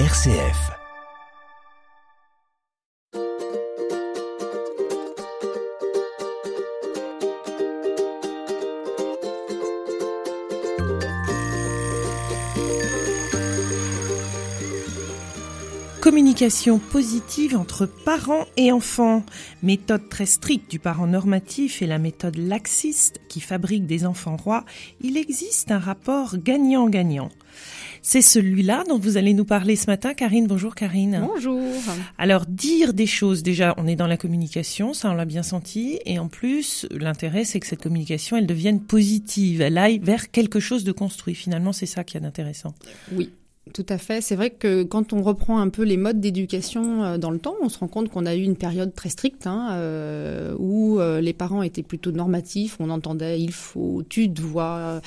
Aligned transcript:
RCF. 0.00 0.72
Communication 16.00 16.80
positive 16.80 17.56
entre 17.56 17.86
parents 17.86 18.46
et 18.56 18.72
enfants. 18.72 19.22
Méthode 19.62 20.08
très 20.08 20.26
stricte 20.26 20.68
du 20.68 20.80
parent 20.80 21.06
normatif 21.06 21.82
et 21.82 21.86
la 21.86 21.98
méthode 21.98 22.36
laxiste 22.36 23.20
qui 23.28 23.40
fabrique 23.40 23.86
des 23.86 24.04
enfants 24.04 24.36
rois. 24.36 24.64
Il 25.00 25.16
existe 25.16 25.70
un 25.70 25.78
rapport 25.78 26.36
gagnant-gagnant. 26.36 27.30
C'est 28.06 28.20
celui-là 28.20 28.84
dont 28.86 28.98
vous 28.98 29.16
allez 29.16 29.32
nous 29.32 29.46
parler 29.46 29.76
ce 29.76 29.86
matin, 29.86 30.12
Karine. 30.12 30.46
Bonjour, 30.46 30.74
Karine. 30.74 31.26
Bonjour. 31.26 31.58
Alors, 32.18 32.44
dire 32.44 32.92
des 32.92 33.06
choses, 33.06 33.42
déjà, 33.42 33.74
on 33.78 33.86
est 33.86 33.96
dans 33.96 34.06
la 34.06 34.18
communication, 34.18 34.92
ça 34.92 35.10
on 35.10 35.14
l'a 35.14 35.24
bien 35.24 35.42
senti. 35.42 35.98
Et 36.04 36.18
en 36.18 36.28
plus, 36.28 36.86
l'intérêt, 36.90 37.46
c'est 37.46 37.60
que 37.60 37.66
cette 37.66 37.82
communication, 37.82 38.36
elle 38.36 38.46
devienne 38.46 38.80
positive. 38.80 39.62
Elle 39.62 39.78
aille 39.78 40.00
vers 40.00 40.30
quelque 40.30 40.60
chose 40.60 40.84
de 40.84 40.92
construit. 40.92 41.34
Finalement, 41.34 41.72
c'est 41.72 41.86
ça 41.86 42.04
qui 42.04 42.18
est 42.18 42.24
intéressant. 42.26 42.74
Oui. 43.12 43.30
Tout 43.72 43.86
à 43.88 43.96
fait. 43.96 44.20
C'est 44.20 44.36
vrai 44.36 44.50
que 44.50 44.82
quand 44.82 45.14
on 45.14 45.22
reprend 45.22 45.58
un 45.58 45.70
peu 45.70 45.84
les 45.84 45.96
modes 45.96 46.20
d'éducation 46.20 47.02
euh, 47.02 47.18
dans 47.18 47.30
le 47.30 47.38
temps, 47.38 47.54
on 47.62 47.70
se 47.70 47.78
rend 47.78 47.88
compte 47.88 48.10
qu'on 48.10 48.26
a 48.26 48.34
eu 48.34 48.42
une 48.42 48.56
période 48.56 48.94
très 48.94 49.08
stricte 49.08 49.46
hein, 49.46 49.70
euh, 49.72 50.54
où 50.58 51.00
euh, 51.00 51.22
les 51.22 51.32
parents 51.32 51.62
étaient 51.62 51.82
plutôt 51.82 52.12
normatifs. 52.12 52.76
On 52.78 52.90
entendait 52.90 53.40
il 53.40 53.52
faut, 53.52 54.02
tu 54.06 54.28
dois, 54.28 55.00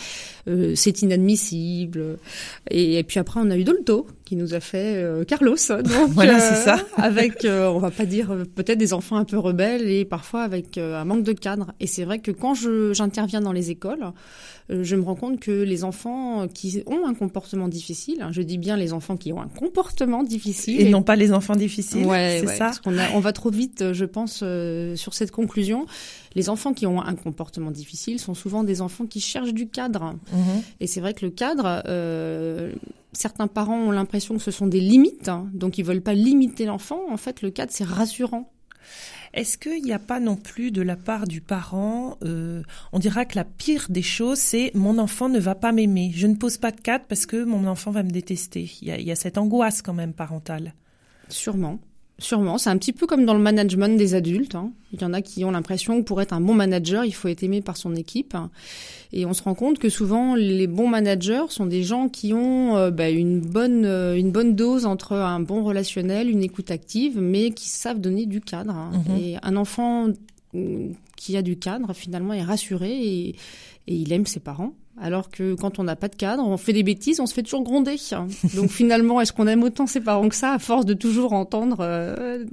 c'est 0.73 1.01
inadmissible. 1.03 2.17
Et, 2.71 2.97
et, 2.97 3.03
puis 3.03 3.19
après, 3.19 3.39
on 3.43 3.51
a 3.51 3.57
eu 3.57 3.63
Dolto 3.63 4.07
qui 4.27 4.35
nous 4.35 4.53
a 4.53 4.59
fait 4.59 5.03
Carlos. 5.27 5.55
Donc, 5.69 6.09
voilà, 6.09 6.39
c'est 6.39 6.55
ça. 6.55 6.79
avec, 6.97 7.45
on 7.45 7.79
va 7.79 7.91
pas 7.91 8.05
dire 8.05 8.35
peut-être 8.55 8.77
des 8.77 8.93
enfants 8.93 9.17
un 9.17 9.25
peu 9.25 9.37
rebelles 9.37 9.89
et 9.89 10.05
parfois 10.05 10.41
avec 10.41 10.77
un 10.77 11.05
manque 11.05 11.23
de 11.23 11.33
cadre. 11.33 11.73
Et 11.79 11.87
c'est 11.87 12.03
vrai 12.03 12.19
que 12.19 12.31
quand 12.31 12.53
j'interviens 12.93 13.41
dans 13.41 13.51
les 13.51 13.71
écoles, 13.71 14.11
je 14.69 14.95
me 14.95 15.03
rends 15.03 15.15
compte 15.15 15.39
que 15.39 15.63
les 15.63 15.83
enfants 15.83 16.47
qui 16.47 16.83
ont 16.85 17.05
un 17.05 17.13
comportement 17.13 17.67
difficile, 17.67 18.21
hein, 18.21 18.29
je 18.31 18.41
dis 18.41 18.57
bien 18.57 18.75
les 18.75 18.93
enfants 18.93 19.15
qui 19.15 19.31
ont 19.31 19.41
un 19.41 19.47
comportement 19.47 20.23
difficile. 20.23 20.81
Et, 20.81 20.89
non 20.89 21.03
pas 21.03 21.15
les 21.15 21.31
enfants 21.31 21.55
difficiles, 21.55 22.05
ouais, 22.05 22.39
c'est 22.41 22.47
ouais, 22.47 22.55
ça 22.55 22.65
parce 22.65 22.79
qu'on 22.79 22.95
on 23.13 23.19
va 23.19 23.33
trop 23.33 23.49
vite, 23.49 23.93
je 23.93 24.05
pense, 24.05 24.41
euh, 24.43 24.95
sur 24.95 25.13
cette 25.13 25.31
conclusion. 25.31 25.85
Les 26.37 26.49
enfants 26.49 26.71
qui 26.71 26.85
ont 26.85 27.01
un 27.01 27.15
comportement 27.15 27.71
difficile 27.71 28.19
sont 28.19 28.35
souvent 28.35 28.63
des 28.63 28.81
enfants 28.81 29.07
qui 29.07 29.19
cherchent 29.19 29.55
du 29.55 29.67
cadre. 29.67 30.13
Mhm. 30.31 30.61
Et 30.79 30.85
c'est 30.85 31.01
vrai 31.01 31.15
que 31.15 31.25
le 31.25 31.31
cadre, 31.31 31.81
euh, 31.87 32.73
certains 33.11 33.47
parents 33.47 33.79
ont 33.79 33.89
l'impression 33.89 34.35
que 34.35 34.43
ce 34.43 34.51
sont 34.51 34.67
des 34.67 34.79
limites, 34.79 35.29
hein, 35.29 35.49
donc 35.55 35.79
ils 35.79 35.83
veulent 35.83 36.03
pas 36.03 36.13
limiter 36.13 36.65
l'enfant. 36.65 37.01
En 37.09 37.17
fait, 37.17 37.41
le 37.41 37.49
cadre, 37.49 37.71
c'est 37.73 37.83
rassurant. 37.83 38.51
Est-ce 39.33 39.57
qu'il 39.57 39.81
n'y 39.81 39.93
a 39.93 39.97
pas 39.97 40.19
non 40.19 40.35
plus 40.35 40.69
de 40.69 40.83
la 40.83 40.95
part 40.95 41.25
du 41.25 41.41
parent, 41.41 42.17
euh, 42.23 42.61
on 42.93 42.99
dira 42.99 43.25
que 43.25 43.35
la 43.35 43.43
pire 43.43 43.87
des 43.89 44.03
choses, 44.03 44.37
c'est 44.37 44.69
mon 44.75 44.99
enfant 44.99 45.29
ne 45.29 45.39
va 45.39 45.55
pas 45.55 45.71
m'aimer. 45.71 46.11
Je 46.13 46.27
ne 46.27 46.35
pose 46.35 46.57
pas 46.57 46.69
de 46.69 46.79
cadre 46.79 47.05
parce 47.09 47.25
que 47.25 47.43
mon 47.43 47.65
enfant 47.65 47.89
va 47.89 48.03
me 48.03 48.11
détester. 48.11 48.69
Il 48.83 48.89
y 48.89 48.91
a, 48.91 48.99
il 48.99 49.07
y 49.07 49.11
a 49.11 49.15
cette 49.15 49.39
angoisse 49.39 49.81
quand 49.81 49.95
même 49.95 50.13
parentale. 50.13 50.75
Sûrement. 51.29 51.79
Sûrement, 52.19 52.57
c'est 52.57 52.71
un 52.71 52.77
petit 52.77 52.93
peu 52.93 53.05
comme 53.05 53.25
dans 53.25 53.35
le 53.35 53.39
management 53.39 53.95
des 53.95 54.15
adultes. 54.15 54.55
Hein. 54.55 54.71
Il 54.91 55.01
y 55.01 55.05
en 55.05 55.13
a 55.13 55.21
qui 55.21 55.45
ont 55.45 55.51
l'impression 55.51 55.99
que 55.99 56.03
pour 56.03 56.19
être 56.19 56.33
un 56.33 56.41
bon 56.41 56.55
manager, 56.55 57.05
il 57.05 57.11
faut 57.11 57.27
être 57.27 57.43
aimé 57.43 57.61
par 57.61 57.77
son 57.77 57.95
équipe. 57.95 58.35
Et 59.13 59.27
on 59.27 59.33
se 59.33 59.43
rend 59.43 59.53
compte 59.53 59.77
que 59.77 59.89
souvent, 59.89 60.33
les 60.33 60.65
bons 60.65 60.87
managers 60.87 61.45
sont 61.49 61.67
des 61.67 61.83
gens 61.83 62.09
qui 62.09 62.33
ont 62.33 62.75
euh, 62.75 62.89
bah, 62.89 63.11
une 63.11 63.39
bonne 63.39 63.85
euh, 63.85 64.15
une 64.15 64.31
bonne 64.31 64.55
dose 64.55 64.87
entre 64.87 65.13
un 65.13 65.39
bon 65.39 65.63
relationnel, 65.63 66.29
une 66.29 66.41
écoute 66.41 66.71
active, 66.71 67.19
mais 67.21 67.51
qui 67.51 67.69
savent 67.69 67.99
donner 67.99 68.25
du 68.25 68.41
cadre. 68.41 68.73
Hein. 68.73 68.91
Mhm. 69.07 69.17
Et 69.17 69.37
un 69.43 69.55
enfant 69.55 70.07
mm, 70.53 70.93
qui 71.15 71.37
a 71.37 71.43
du 71.43 71.57
cadre, 71.59 71.93
finalement, 71.93 72.33
est 72.33 72.43
rassuré 72.43 72.89
et, 72.91 73.29
et 73.29 73.95
il 73.95 74.11
aime 74.11 74.25
ses 74.25 74.39
parents. 74.39 74.73
Alors 74.99 75.29
que 75.29 75.53
quand 75.53 75.79
on 75.79 75.83
n'a 75.83 75.95
pas 75.95 76.07
de 76.07 76.15
cadre, 76.15 76.43
on 76.45 76.57
fait 76.57 76.73
des 76.73 76.83
bêtises, 76.83 77.19
on 77.19 77.27
se 77.27 77.33
fait 77.33 77.43
toujours 77.43 77.63
gronder. 77.63 77.97
Donc 78.55 78.69
finalement, 78.69 79.21
est-ce 79.21 79.31
qu'on 79.31 79.47
aime 79.47 79.63
autant 79.63 79.85
ses 79.85 80.01
parents 80.01 80.27
que 80.27 80.35
ça, 80.35 80.53
à 80.53 80.59
force 80.59 80.85
de 80.85 80.93
toujours 80.93 81.33
entendre 81.33 81.77
euh, 81.81 82.43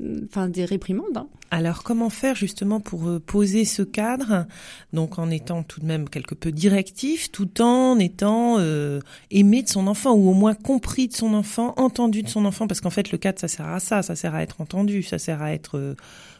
des 0.48 0.64
réprimandes 0.64 1.16
hein? 1.16 1.26
Alors 1.50 1.84
comment 1.84 2.10
faire 2.10 2.34
justement 2.34 2.80
pour 2.80 3.06
euh, 3.06 3.20
poser 3.20 3.64
ce 3.64 3.82
cadre, 3.82 4.44
donc 4.92 5.20
en 5.20 5.30
étant 5.30 5.62
tout 5.62 5.78
de 5.78 5.86
même 5.86 6.08
quelque 6.08 6.34
peu 6.34 6.50
directif, 6.50 7.30
tout 7.30 7.62
en 7.62 7.98
étant 8.00 8.56
euh, 8.58 8.98
aimé 9.30 9.62
de 9.62 9.68
son 9.68 9.86
enfant, 9.86 10.14
ou 10.14 10.28
au 10.28 10.34
moins 10.34 10.54
compris 10.54 11.06
de 11.06 11.14
son 11.14 11.32
enfant, 11.32 11.72
entendu 11.76 12.24
de 12.24 12.28
son 12.28 12.44
enfant, 12.44 12.66
parce 12.66 12.80
qu'en 12.80 12.90
fait 12.90 13.12
le 13.12 13.18
cadre, 13.18 13.38
ça 13.38 13.46
sert 13.46 13.68
à 13.68 13.78
ça, 13.78 14.02
ça 14.02 14.16
sert 14.16 14.34
à 14.34 14.42
être 14.42 14.60
entendu, 14.60 15.02
ça 15.02 15.18
sert 15.18 15.42
à 15.42 15.52
être... 15.52 15.94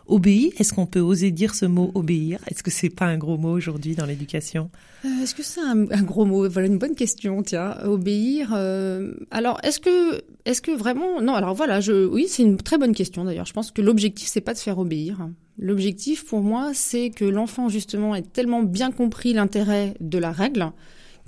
obéi. 0.07 0.53
Est-ce 0.59 0.73
qu'on 0.73 0.87
peut 0.87 1.01
oser 1.01 1.31
dire 1.31 1.55
ce 1.55 1.67
mot 1.67 1.91
obéir? 1.95 2.41
Est-ce 2.51 2.63
que 2.63 2.71
c'est 2.71 2.91
pas 2.91 3.07
un 3.07 3.17
gros 3.17 3.37
mot 3.37 3.53
aujourd'hui 3.53 3.95
dans 3.95 4.07
l'éducation? 4.07 4.71
Euh, 5.05 5.09
Est-ce 5.23 5.35
que 5.35 5.43
c'est 5.43 5.61
un, 5.61 5.91
un, 5.91 6.03
gros 6.03 6.25
mot? 6.25 6.49
Voilà 6.49 6.69
une 6.69 6.79
bonne 6.79 6.95
question. 6.95 7.43
Tiens, 7.43 7.77
obéir. 7.85 8.53
Euh, 8.55 9.15
alors, 9.31 9.59
est-ce 9.63 9.81
que, 9.81 10.23
est-ce 10.45 10.63
que 10.63 10.73
vraiment 10.73 11.21
Non. 11.21 11.35
Alors 11.35 11.55
voilà, 11.55 11.81
je, 11.81 12.07
oui, 12.07 12.27
c'est 12.29 12.43
une 12.43 12.57
très 12.57 12.79
bonne 12.79 12.95
question 12.95 13.25
d'ailleurs. 13.25 13.47
Je 13.47 13.53
pense 13.53 13.71
que 13.71 13.83
l'objectif 13.83 14.29
c'est 14.29 14.41
pas 14.41 14.55
de 14.55 14.59
faire 14.59 14.79
obéir. 14.79 15.29
L'objectif 15.59 16.25
pour 16.25 16.41
moi, 16.41 16.73
c'est 16.75 17.11
que 17.11 17.25
l'enfant 17.25 17.69
justement 17.69 18.15
ait 18.15 18.23
tellement 18.23 18.63
bien 18.63 18.91
compris 18.91 19.33
l'intérêt 19.33 19.95
de 20.01 20.19
la 20.19 20.33
règle 20.33 20.73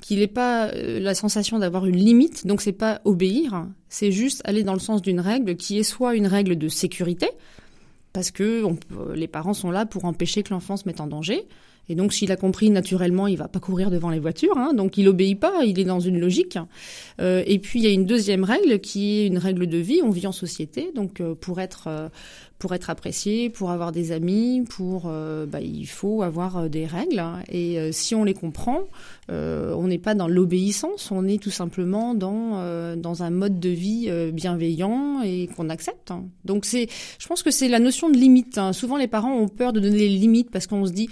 qu'il 0.00 0.19
n'ait 0.19 0.26
pas 0.26 0.69
euh, 0.69 1.00
la 1.00 1.15
sensation 1.15 1.59
d'avoir 1.59 1.86
une 1.86 1.97
limite. 1.97 2.47
Donc 2.47 2.60
c'est 2.60 2.72
pas 2.72 3.00
obéir, 3.04 3.66
c'est 3.88 4.12
juste 4.12 4.42
aller 4.44 4.62
dans 4.62 4.75
le 4.75 4.81
sens 4.81 5.03
d'une 5.03 5.20
règle 5.20 5.56
qui 5.56 5.78
est 5.78 5.82
soit 5.82 6.16
une 6.16 6.26
règle 6.26 6.56
de 6.56 6.69
sécurité 6.69 7.28
parce 8.16 8.31
que 8.31 8.65
les 9.15 9.28
parents 9.28 9.53
sont 9.53 9.71
là 9.71 9.84
pour 9.84 10.06
empêcher 10.06 10.43
que 10.43 10.54
l'enfant 10.54 10.78
se 10.78 10.84
mette 10.87 11.03
en 11.03 11.06
danger. 11.06 11.47
Et 11.88 11.94
donc, 11.94 12.12
s'il 12.12 12.32
a 12.32 12.36
compris 12.36 12.70
naturellement, 12.70 13.26
il 13.26 13.36
va 13.36 13.48
pas 13.48 13.60
courir 13.60 13.91
devant 13.91 14.10
les 14.10 14.19
voitures, 14.19 14.56
hein, 14.56 14.72
donc 14.74 14.98
il 14.98 15.08
obéit 15.08 15.38
pas, 15.38 15.64
il 15.64 15.78
est 15.78 15.84
dans 15.84 16.00
une 16.00 16.19
logique. 16.19 16.58
Euh, 17.20 17.42
et 17.47 17.58
puis 17.58 17.80
il 17.80 17.84
y 17.84 17.88
a 17.88 17.92
une 17.92 18.06
deuxième 18.06 18.44
règle 18.44 18.80
qui 18.80 19.19
est 19.20 19.26
une 19.26 19.38
règle 19.38 19.66
de 19.66 19.78
vie. 19.78 20.00
On 20.02 20.10
vit 20.10 20.26
en 20.26 20.32
société, 20.32 20.91
donc 20.94 21.20
euh, 21.20 21.34
pour 21.34 21.60
être 21.60 21.84
euh, 21.86 22.08
pour 22.58 22.74
être 22.74 22.88
apprécié, 22.88 23.50
pour 23.50 23.70
avoir 23.70 23.92
des 23.92 24.12
amis, 24.12 24.64
pour 24.69 25.04
euh, 25.06 25.47
bah, 25.47 25.60
il 25.60 25.86
faut 25.86 26.22
avoir 26.22 26.70
des 26.70 26.86
règles. 26.86 27.22
Et 27.50 27.78
euh, 27.78 27.92
si 27.92 28.14
on 28.14 28.24
les 28.24 28.34
comprend, 28.34 28.84
euh, 29.30 29.74
on 29.74 29.88
n'est 29.88 29.98
pas 29.98 30.14
dans 30.14 30.28
l'obéissance, 30.28 31.10
on 31.10 31.26
est 31.26 31.42
tout 31.42 31.50
simplement 31.50 32.14
dans 32.14 32.36
dans 32.97 33.22
un 33.22 33.30
mode 33.30 33.60
de 33.60 33.68
vie 33.68 34.10
bienveillant 34.32 35.20
et 35.22 35.48
qu'on 35.54 35.68
accepte. 35.68 36.12
Donc 36.44 36.64
c'est, 36.64 36.88
je 37.18 37.26
pense 37.26 37.42
que 37.42 37.50
c'est 37.50 37.68
la 37.68 37.78
notion 37.78 38.08
de 38.08 38.16
limite. 38.16 38.58
Hein. 38.58 38.72
Souvent 38.72 38.97
les 38.97 39.08
parents 39.08 39.34
ont 39.34 39.48
peur 39.48 39.72
de 39.72 39.80
donner 39.80 39.98
les 39.98 40.08
limites 40.08 40.50
parce 40.50 40.66
qu'on 40.66 40.86
se 40.86 40.92
dit 40.92 41.08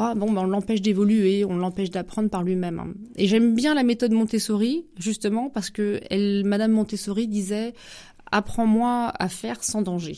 ah 0.00 0.14
bon, 0.14 0.30
ben 0.30 0.42
on 0.42 0.46
l'empêche 0.46 0.80
d'évoluer, 0.80 1.44
on 1.44 1.56
l'empêche 1.56 1.90
d'apprendre 1.90 2.30
par 2.30 2.44
lui-même. 2.44 2.94
Et 3.16 3.26
j'aime 3.26 3.56
bien 3.56 3.74
la 3.74 3.82
méthode 3.82 4.12
Montessori, 4.12 4.86
justement, 4.96 5.50
parce 5.50 5.70
que 5.70 6.00
elle, 6.08 6.44
Madame 6.44 6.70
Montessori 6.70 7.26
disait 7.26 7.74
apprends-moi 8.30 9.12
à 9.18 9.28
faire 9.28 9.64
sans 9.64 9.82
danger. 9.82 10.16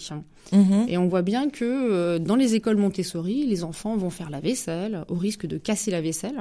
Mmh. 0.53 0.87
Et 0.89 0.99
on 0.99 1.09
voit 1.09 1.23
bien 1.23 1.49
que 1.49 1.65
euh, 1.65 2.19
dans 2.19 2.37
les 2.37 2.55
écoles 2.55 2.77
Montessori, 2.77 3.47
les 3.47 3.65
enfants 3.65 3.97
vont 3.97 4.11
faire 4.11 4.31
la 4.31 4.41
vaisselle 4.41 5.05
au 5.09 5.15
risque 5.15 5.47
de 5.47 5.57
casser 5.57 5.91
la 5.91 6.03
vaisselle. 6.03 6.41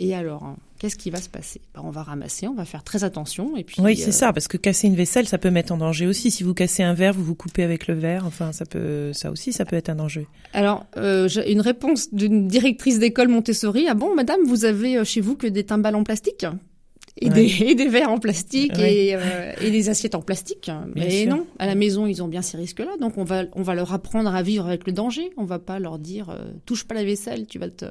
Et 0.00 0.14
alors, 0.14 0.44
hein, 0.44 0.56
qu'est-ce 0.78 0.94
qui 0.94 1.10
va 1.10 1.18
se 1.20 1.28
passer? 1.28 1.60
Ben, 1.74 1.80
On 1.84 1.90
va 1.90 2.04
ramasser, 2.04 2.46
on 2.46 2.54
va 2.54 2.64
faire 2.64 2.84
très 2.84 3.02
attention. 3.02 3.56
Et 3.56 3.64
puis, 3.64 3.80
oui, 3.82 3.96
c'est 3.96 4.08
euh... 4.08 4.12
ça, 4.12 4.32
parce 4.32 4.46
que 4.46 4.56
casser 4.56 4.86
une 4.86 4.94
vaisselle, 4.94 5.26
ça 5.26 5.38
peut 5.38 5.50
mettre 5.50 5.72
en 5.72 5.76
danger 5.76 6.06
aussi. 6.06 6.30
Si 6.30 6.44
vous 6.44 6.54
cassez 6.54 6.84
un 6.84 6.94
verre, 6.94 7.12
vous 7.14 7.24
vous 7.24 7.34
coupez 7.34 7.64
avec 7.64 7.88
le 7.88 7.94
verre. 7.94 8.24
Enfin, 8.24 8.52
ça 8.52 8.64
peut, 8.64 9.12
ça 9.12 9.30
aussi, 9.32 9.52
ça 9.52 9.64
peut 9.64 9.74
être 9.74 9.88
un 9.88 9.96
danger. 9.96 10.28
Alors, 10.52 10.86
euh, 10.96 11.28
une 11.48 11.60
réponse 11.60 12.14
d'une 12.14 12.46
directrice 12.46 13.00
d'école 13.00 13.26
Montessori. 13.28 13.86
Ah 13.88 13.94
bon, 13.94 14.14
madame, 14.14 14.40
vous 14.46 14.64
avez 14.64 15.04
chez 15.04 15.20
vous 15.20 15.34
que 15.34 15.48
des 15.48 15.64
timbales 15.64 15.96
en 15.96 16.04
plastique? 16.04 16.46
Et, 17.20 17.28
Ouais. 17.30 17.34
des, 17.34 17.62
et 17.70 17.74
des 17.74 17.88
verres 17.88 18.10
en 18.12 18.18
plastique 18.20 18.74
Ouais. 18.78 18.94
et, 19.06 19.14
euh, 19.16 19.52
et 19.60 19.72
des 19.72 19.88
assiettes 19.88 20.14
en 20.14 20.22
plastique. 20.22 20.70
Mais 20.94 21.26
non, 21.26 21.44
à 21.58 21.66
la 21.66 21.74
maison, 21.74 22.06
ils 22.06 22.22
ont 22.22 22.28
bien 22.28 22.42
ces 22.42 22.56
risques-là. 22.56 22.96
Donc, 23.00 23.18
on 23.18 23.24
va, 23.24 23.42
on 23.56 23.62
va 23.62 23.74
leur 23.74 23.92
apprendre 23.92 24.32
à 24.32 24.42
vivre 24.44 24.64
avec 24.68 24.86
le 24.86 24.92
danger. 24.92 25.30
On 25.36 25.44
va 25.44 25.58
pas 25.58 25.80
leur 25.80 25.98
dire 25.98 26.30
euh, 26.30 26.52
touche 26.66 26.84
pas 26.84 26.94
la 26.94 27.02
vaisselle, 27.02 27.48
tu 27.48 27.58
vas 27.58 27.68
te. 27.70 27.86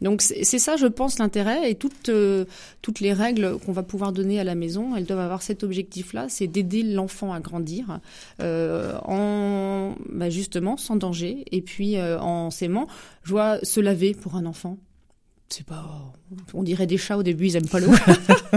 Donc 0.00 0.22
c'est 0.22 0.58
ça, 0.58 0.76
je 0.76 0.86
pense, 0.86 1.18
l'intérêt 1.18 1.70
et 1.70 1.74
toutes 1.74 2.08
euh, 2.08 2.44
toutes 2.82 3.00
les 3.00 3.12
règles 3.12 3.58
qu'on 3.58 3.72
va 3.72 3.82
pouvoir 3.82 4.12
donner 4.12 4.38
à 4.38 4.44
la 4.44 4.54
maison, 4.54 4.94
elles 4.96 5.06
doivent 5.06 5.20
avoir 5.20 5.42
cet 5.42 5.64
objectif-là, 5.64 6.26
c'est 6.28 6.46
d'aider 6.46 6.82
l'enfant 6.82 7.32
à 7.32 7.40
grandir 7.40 8.00
euh, 8.40 8.96
en 9.04 9.94
bah, 10.08 10.30
justement 10.30 10.76
sans 10.76 10.96
danger 10.96 11.44
et 11.50 11.62
puis 11.62 11.96
euh, 11.96 12.18
en 12.20 12.50
s'aimant. 12.50 12.86
Je 13.24 13.30
vois 13.30 13.58
se 13.64 13.80
laver 13.80 14.14
pour 14.14 14.36
un 14.36 14.46
enfant. 14.46 14.78
C'est 15.48 15.64
pas, 15.64 16.12
on 16.52 16.62
dirait 16.62 16.86
des 16.86 16.98
chats 16.98 17.16
au 17.16 17.22
début, 17.22 17.46
ils 17.46 17.56
aiment 17.56 17.68
pas 17.68 17.80
l'eau. 17.80 17.92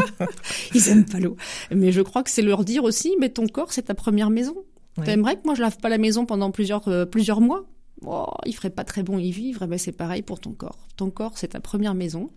ils 0.75 0.89
aiment 0.89 1.05
pas 1.05 1.19
l'eau. 1.19 1.38
Mais 1.73 1.91
je 1.91 2.01
crois 2.01 2.21
que 2.21 2.29
c'est 2.29 2.41
leur 2.41 2.65
dire 2.65 2.83
aussi, 2.83 3.15
mais 3.19 3.29
ton 3.29 3.47
corps, 3.47 3.71
c'est 3.71 3.83
ta 3.83 3.95
première 3.95 4.29
maison. 4.29 4.55
Ouais. 4.97 5.05
T'aimerais 5.05 5.38
que 5.38 5.41
moi 5.45 5.55
je 5.55 5.61
lave 5.61 5.77
pas 5.77 5.88
la 5.88 5.97
maison 5.97 6.25
pendant 6.25 6.51
plusieurs 6.51 6.88
euh, 6.89 7.05
plusieurs 7.05 7.39
mois? 7.39 7.65
Oh, 8.06 8.25
il 8.45 8.53
ferait 8.53 8.69
pas 8.69 8.83
très 8.83 9.03
bon 9.03 9.18
y 9.19 9.31
vivre. 9.31 9.65
Ben 9.68 9.77
c'est 9.77 9.92
pareil 9.92 10.21
pour 10.21 10.39
ton 10.39 10.51
corps. 10.51 10.80
Ton 10.98 11.09
corps, 11.12 11.38
c'est 11.38 11.50
ta 11.50 11.59
première 11.59 11.94
maison. 11.94 12.31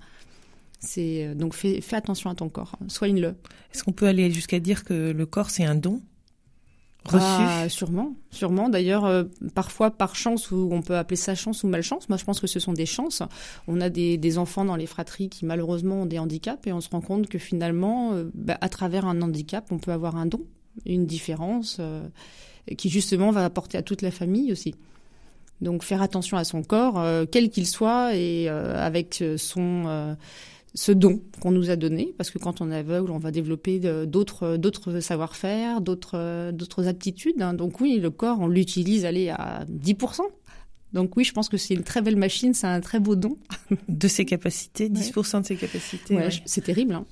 C'est 0.80 1.34
donc 1.34 1.54
fais, 1.54 1.80
fais 1.80 1.96
attention 1.96 2.28
à 2.28 2.34
ton 2.34 2.50
corps, 2.50 2.76
soigne-le. 2.88 3.34
Est-ce 3.72 3.82
qu'on 3.84 3.92
peut 3.92 4.06
aller 4.06 4.30
jusqu'à 4.30 4.60
dire 4.60 4.84
que 4.84 5.12
le 5.12 5.26
corps 5.26 5.48
c'est 5.48 5.64
un 5.64 5.74
don 5.74 6.02
reçu? 7.06 7.24
ah, 7.26 7.68
Sûrement, 7.68 8.14
sûrement. 8.30 8.68
D'ailleurs, 8.68 9.04
euh, 9.04 9.24
parfois 9.54 9.90
par 9.90 10.16
chance, 10.16 10.50
ou 10.50 10.68
on 10.72 10.82
peut 10.82 10.96
appeler 10.96 11.16
ça 11.16 11.34
chance 11.34 11.62
ou 11.64 11.68
malchance. 11.68 12.08
Moi, 12.08 12.18
je 12.18 12.24
pense 12.24 12.40
que 12.40 12.46
ce 12.46 12.60
sont 12.60 12.72
des 12.72 12.86
chances. 12.86 13.22
On 13.68 13.80
a 13.80 13.88
des, 13.88 14.18
des 14.18 14.38
enfants 14.38 14.64
dans 14.64 14.76
les 14.76 14.86
fratries 14.86 15.28
qui 15.28 15.44
malheureusement 15.46 16.02
ont 16.02 16.06
des 16.06 16.18
handicaps 16.18 16.66
et 16.66 16.72
on 16.72 16.80
se 16.80 16.88
rend 16.90 17.00
compte 17.00 17.28
que 17.28 17.38
finalement, 17.38 18.12
euh, 18.12 18.30
bah, 18.34 18.58
à 18.60 18.68
travers 18.68 19.06
un 19.06 19.22
handicap, 19.22 19.66
on 19.70 19.78
peut 19.78 19.92
avoir 19.92 20.16
un 20.16 20.26
don, 20.26 20.40
une 20.86 21.06
différence 21.06 21.78
euh, 21.80 22.06
qui 22.76 22.88
justement 22.90 23.30
va 23.30 23.44
apporter 23.44 23.78
à 23.78 23.82
toute 23.82 24.02
la 24.02 24.10
famille 24.10 24.52
aussi. 24.52 24.74
Donc 25.60 25.82
faire 25.82 26.02
attention 26.02 26.36
à 26.36 26.44
son 26.44 26.62
corps, 26.62 27.04
quel 27.30 27.50
qu'il 27.50 27.66
soit, 27.66 28.14
et 28.16 28.48
avec 28.48 29.22
son 29.36 30.16
ce 30.76 30.90
don 30.90 31.20
qu'on 31.40 31.52
nous 31.52 31.70
a 31.70 31.76
donné, 31.76 32.14
parce 32.18 32.32
que 32.32 32.38
quand 32.38 32.60
on 32.60 32.72
est 32.72 32.76
aveugle, 32.76 33.12
on 33.12 33.18
va 33.18 33.30
développer 33.30 33.78
d'autres 34.06 34.56
d'autres 34.56 34.98
savoir-faire, 34.98 35.80
d'autres 35.80 36.50
d'autres 36.50 36.88
aptitudes. 36.88 37.40
Hein. 37.40 37.54
Donc 37.54 37.80
oui, 37.80 37.98
le 38.00 38.10
corps, 38.10 38.40
on 38.40 38.48
l'utilise, 38.48 39.04
aller 39.04 39.28
à 39.30 39.64
10%. 39.70 40.22
Donc 40.92 41.16
oui, 41.16 41.24
je 41.24 41.32
pense 41.32 41.48
que 41.48 41.56
c'est 41.56 41.74
une 41.74 41.84
très 41.84 42.02
belle 42.02 42.16
machine, 42.16 42.54
c'est 42.54 42.66
un 42.66 42.80
très 42.80 43.00
beau 43.00 43.14
don. 43.14 43.36
De 43.88 44.08
ses 44.08 44.24
capacités, 44.24 44.88
10% 44.88 45.42
de 45.42 45.46
ses 45.46 45.56
capacités. 45.56 46.16
Ouais, 46.16 46.28
C'est 46.44 46.62
terrible. 46.62 46.94
Hein. 46.94 47.04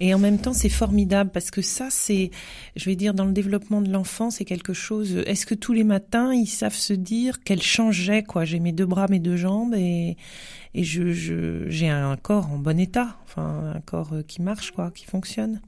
Et 0.00 0.14
en 0.14 0.18
même 0.18 0.38
temps, 0.38 0.52
c'est 0.52 0.68
formidable 0.68 1.30
parce 1.32 1.50
que 1.50 1.62
ça, 1.62 1.88
c'est, 1.90 2.30
je 2.76 2.84
vais 2.84 2.96
dire, 2.96 3.14
dans 3.14 3.24
le 3.24 3.32
développement 3.32 3.80
de 3.80 3.90
l'enfant, 3.90 4.30
c'est 4.30 4.44
quelque 4.44 4.72
chose. 4.72 5.16
Est-ce 5.26 5.46
que 5.46 5.54
tous 5.54 5.72
les 5.72 5.84
matins, 5.84 6.32
ils 6.32 6.46
savent 6.46 6.74
se 6.74 6.92
dire 6.92 7.40
qu'elle 7.40 7.62
changeait, 7.62 8.22
quoi? 8.22 8.44
J'ai 8.44 8.60
mes 8.60 8.72
deux 8.72 8.86
bras, 8.86 9.06
mes 9.08 9.20
deux 9.20 9.36
jambes 9.36 9.74
et 9.74 10.16
et 10.74 10.84
je 10.84 11.64
j'ai 11.68 11.88
un 11.88 12.16
corps 12.16 12.52
en 12.52 12.58
bon 12.58 12.78
état, 12.78 13.16
enfin 13.24 13.72
un 13.74 13.80
corps 13.80 14.12
euh, 14.12 14.22
qui 14.22 14.42
marche, 14.42 14.70
quoi, 14.72 14.90
qui 14.94 15.06
fonctionne. 15.06 15.60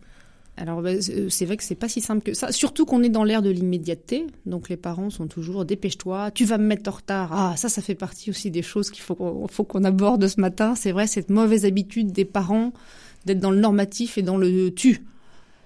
Alors 0.57 0.83
bah, 0.83 0.91
c'est 1.01 1.47
vrai 1.47 1.57
que 1.57 1.65
c'est 1.65 1.75
pas 1.75 1.89
si 1.89 2.03
simple 2.03 2.23
que 2.23 2.35
ça, 2.35 2.53
surtout 2.53 2.85
qu'on 2.85 3.03
est 3.03 3.09
dans 3.09 3.25
l'ère 3.25 3.41
de 3.41 3.49
l'immédiateté. 3.49 4.27
Donc 4.45 4.69
les 4.69 4.77
parents 4.77 5.09
sont 5.09 5.27
toujours 5.27 5.65
dépêche-toi, 5.65 6.31
tu 6.33 6.45
vas 6.45 6.59
me 6.59 6.67
mettre 6.67 6.91
en 6.91 6.95
retard. 6.95 7.31
Ah 7.33 7.55
ça 7.57 7.71
ça 7.71 7.81
fait 7.81 7.95
partie 7.95 8.29
aussi 8.29 8.51
des 8.51 8.63
choses 8.63 8.91
qu'il 8.91 9.03
faut 9.03 9.47
faut 9.51 9.65
qu'on 9.65 9.85
aborde 9.85 10.27
ce 10.27 10.39
matin. 10.39 10.75
C'est 10.75 10.93
vrai 10.93 11.07
cette 11.07 11.31
mauvaise 11.31 11.65
habitude 11.65 12.13
des 12.13 12.27
parents 12.27 12.73
d'être 13.25 13.41
dans 13.41 13.51
le 13.51 13.61
normatif 13.61 14.19
et 14.19 14.23
dans 14.23 14.37
le 14.37 14.71
tu. 14.71 15.05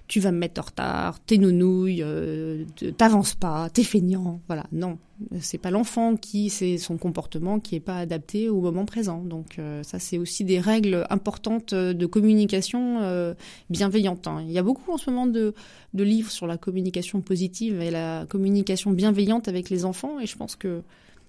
Tu 0.07 0.19
vas 0.19 0.31
me 0.31 0.37
mettre 0.37 0.61
en 0.61 0.65
retard, 0.65 1.19
t'es 1.19 1.37
nounouille, 1.37 2.03
euh, 2.03 2.63
t'avances 2.95 3.33
pas, 3.33 3.69
t'es 3.73 3.81
feignant. 3.81 4.39
Voilà, 4.45 4.67
non, 4.71 4.99
c'est 5.39 5.57
pas 5.57 5.71
l'enfant 5.71 6.15
qui 6.15 6.51
c'est 6.51 6.77
son 6.77 6.97
comportement 6.97 7.59
qui 7.59 7.75
est 7.75 7.79
pas 7.79 7.97
adapté 7.97 8.47
au 8.47 8.61
moment 8.61 8.85
présent. 8.85 9.23
Donc 9.23 9.57
euh, 9.57 9.81
ça 9.81 9.97
c'est 9.97 10.19
aussi 10.19 10.43
des 10.43 10.59
règles 10.59 11.07
importantes 11.09 11.73
de 11.73 12.05
communication 12.05 12.99
euh, 13.01 13.33
bienveillante. 13.71 14.27
Hein. 14.27 14.43
Il 14.45 14.51
y 14.51 14.59
a 14.59 14.63
beaucoup 14.63 14.91
en 14.91 14.97
ce 14.97 15.09
moment 15.09 15.25
de 15.25 15.53
livres 15.93 16.29
sur 16.29 16.45
la 16.45 16.57
communication 16.57 17.21
positive 17.21 17.81
et 17.81 17.89
la 17.89 18.27
communication 18.29 18.91
bienveillante 18.91 19.47
avec 19.47 19.71
les 19.71 19.85
enfants 19.85 20.19
et 20.19 20.27
je 20.27 20.37
pense 20.37 20.55
que 20.55 20.83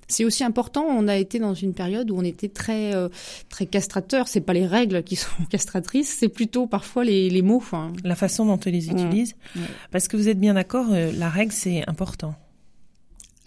c'est 0.08 0.24
aussi 0.24 0.44
important. 0.44 0.84
On 0.84 1.08
a 1.08 1.16
été 1.16 1.38
dans 1.38 1.54
une 1.54 1.74
période 1.74 2.10
où 2.10 2.18
on 2.18 2.22
était 2.22 2.48
très 2.48 2.94
euh, 2.94 3.08
très 3.48 3.66
castrateur. 3.66 4.28
C'est 4.28 4.40
pas 4.40 4.52
les 4.52 4.66
règles 4.66 5.02
qui 5.02 5.16
sont 5.16 5.30
castratrices, 5.50 6.16
c'est 6.18 6.28
plutôt 6.28 6.66
parfois 6.66 7.04
les, 7.04 7.30
les 7.30 7.42
mots. 7.42 7.62
La 8.04 8.16
façon 8.16 8.44
dont 8.44 8.60
on 8.64 8.70
les 8.70 8.90
utilise. 8.90 9.34
Parce 9.90 10.08
que 10.08 10.16
vous 10.16 10.28
êtes 10.28 10.38
bien 10.38 10.54
d'accord, 10.54 10.86
euh, 10.90 11.10
la 11.12 11.28
règle 11.28 11.52
c'est 11.52 11.88
important. 11.88 12.34